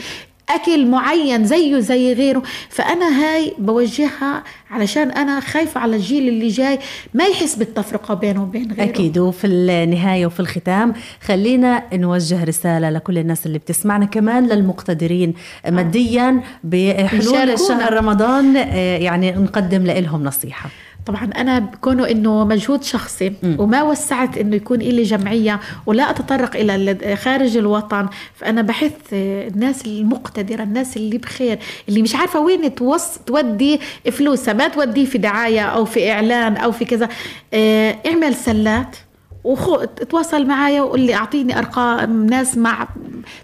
[0.55, 2.43] أكل معين زيه زي غيره.
[2.69, 6.79] فأنا هاي بوجهها علشان أنا خايفة على الجيل اللي جاي
[7.15, 8.85] ما يحس بالتفرقة بينه وبين غيره.
[8.85, 9.19] أكيد.
[9.19, 15.35] وفي النهاية وفي الختام خلينا نوجه رسالة لكل الناس اللي بتسمعنا كمان للمقتدرين.
[15.69, 20.71] ماديا بحلول شهر رمضان آه، يعني نقدم لهم نصيحة.
[21.11, 23.57] طبعا أنا كونه إنه مجهود شخصي م.
[23.59, 28.09] وما وسعت إنه يكون لي جمعية ولا أتطرق إلى خارج الوطن.
[28.35, 31.59] فأنا بحث الناس المقتدرة الناس اللي بخير
[31.89, 33.81] اللي مش عارفة وين توص تودي
[34.13, 34.55] فلوسها.
[34.55, 37.09] ما توديه في دعاية أو في إعلان أو في كذا.
[37.55, 38.97] آه اعمل سلات.
[39.45, 42.89] وخو تواصل معايا وقول لي أعطيني أرقام ناس مع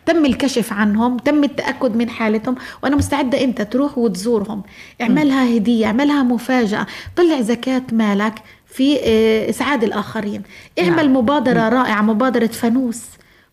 [0.07, 4.63] تم الكشف عنهم تم التأكد من حالتهم وأنا مستعدة أنت تروح وتزورهم.
[5.01, 6.87] اعملها هدية اعملها مفاجأة.
[7.17, 8.35] طلع زكاة مالك
[8.67, 10.43] في آه، إسعاد الآخرين.
[10.79, 11.17] اعمل نعم.
[11.17, 13.03] مبادرة رائعة مبادرة فانوس.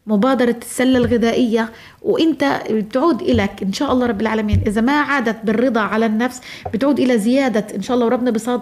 [0.07, 1.69] مبادرة السلة الغذائية
[2.01, 4.61] وإنت بتعود إلك إن شاء الله رب العالمين.
[4.67, 6.41] إذا ما عادت بالرضا على النفس
[6.73, 8.61] بتعود إلى زيادة إن شاء الله وربنا بصاد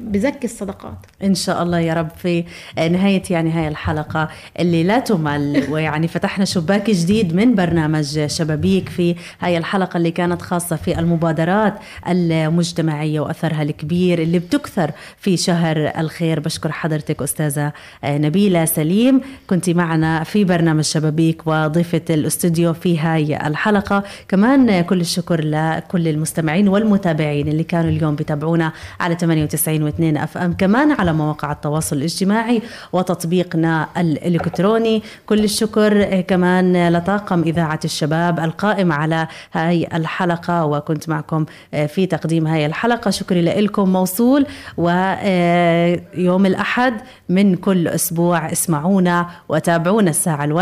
[0.00, 0.98] بزكي الصدقات.
[1.24, 2.44] إن شاء الله يا رب في
[2.76, 4.28] نهاية يعني هاي الحلقة
[4.58, 5.64] اللي لا تمل.
[5.72, 11.74] ويعني فتحنا شباك جديد من برنامج شبابيك في هاي الحلقة اللي كانت خاصة في المبادرات
[12.08, 16.40] المجتمعية وأثرها الكبير اللي بتكثر في شهر الخير.
[16.40, 17.72] بشكر حضرتك أستاذة
[18.04, 19.20] نبيلة سليم.
[19.46, 24.02] كنت معنا في برنامج شبابيك وضيفة الاستوديو في هاي الحلقة.
[24.28, 30.52] كمان كل الشكر لكل المستمعين والمتابعين اللي كانوا اليوم بيتابعونا على 98 و2 FM.
[30.52, 32.62] كمان على مواقع التواصل الاجتماعي
[32.92, 35.02] وتطبيقنا الإلكتروني.
[35.26, 36.20] كل الشكر.
[36.20, 40.64] كمان لطاقم إذاعة الشباب القائم على هاي الحلقة.
[40.64, 41.44] وكنت معكم
[41.88, 43.10] في تقديم هاي الحلقة.
[43.10, 44.46] شكري لكم موصول.
[44.76, 46.94] ويوم الأحد
[47.28, 48.52] من كل أسبوع.
[48.52, 50.61] اسمعونا وتابعونا الساعة الواحدة.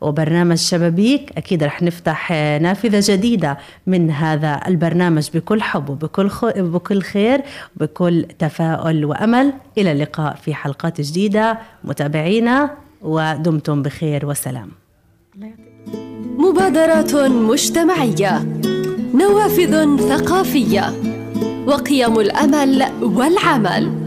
[0.00, 1.32] وبرنامج شبابيك.
[1.36, 7.40] أكيد رح نفتح نافذة جديدة من هذا البرنامج بكل حب وبكل بكل خير
[7.76, 9.52] وبكل تفاؤل وأمل.
[9.78, 11.58] إلى اللقاء في حلقات جديدة.
[11.84, 12.70] متابعينا
[13.02, 14.70] ودمتم بخير وسلام.
[16.38, 18.60] مبادرات مجتمعية
[19.14, 20.92] نوافذ ثقافية
[21.66, 24.06] وقيم الأمل والعمل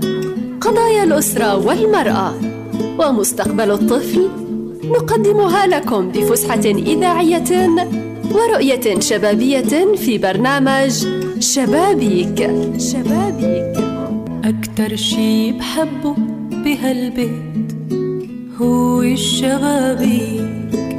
[0.62, 2.34] قضايا الأسرة والمرأة
[3.00, 4.30] ومستقبل الطفل
[4.84, 7.70] نقدمها لكم بفسحة إذاعية
[8.32, 11.08] ورؤية شبابية في برنامج
[11.40, 12.52] شبابيك.
[12.78, 13.78] شبابيك.
[14.44, 16.16] أكتر شي بحبه
[16.52, 17.74] بهالبيت
[18.62, 20.93] هو الشبابيك.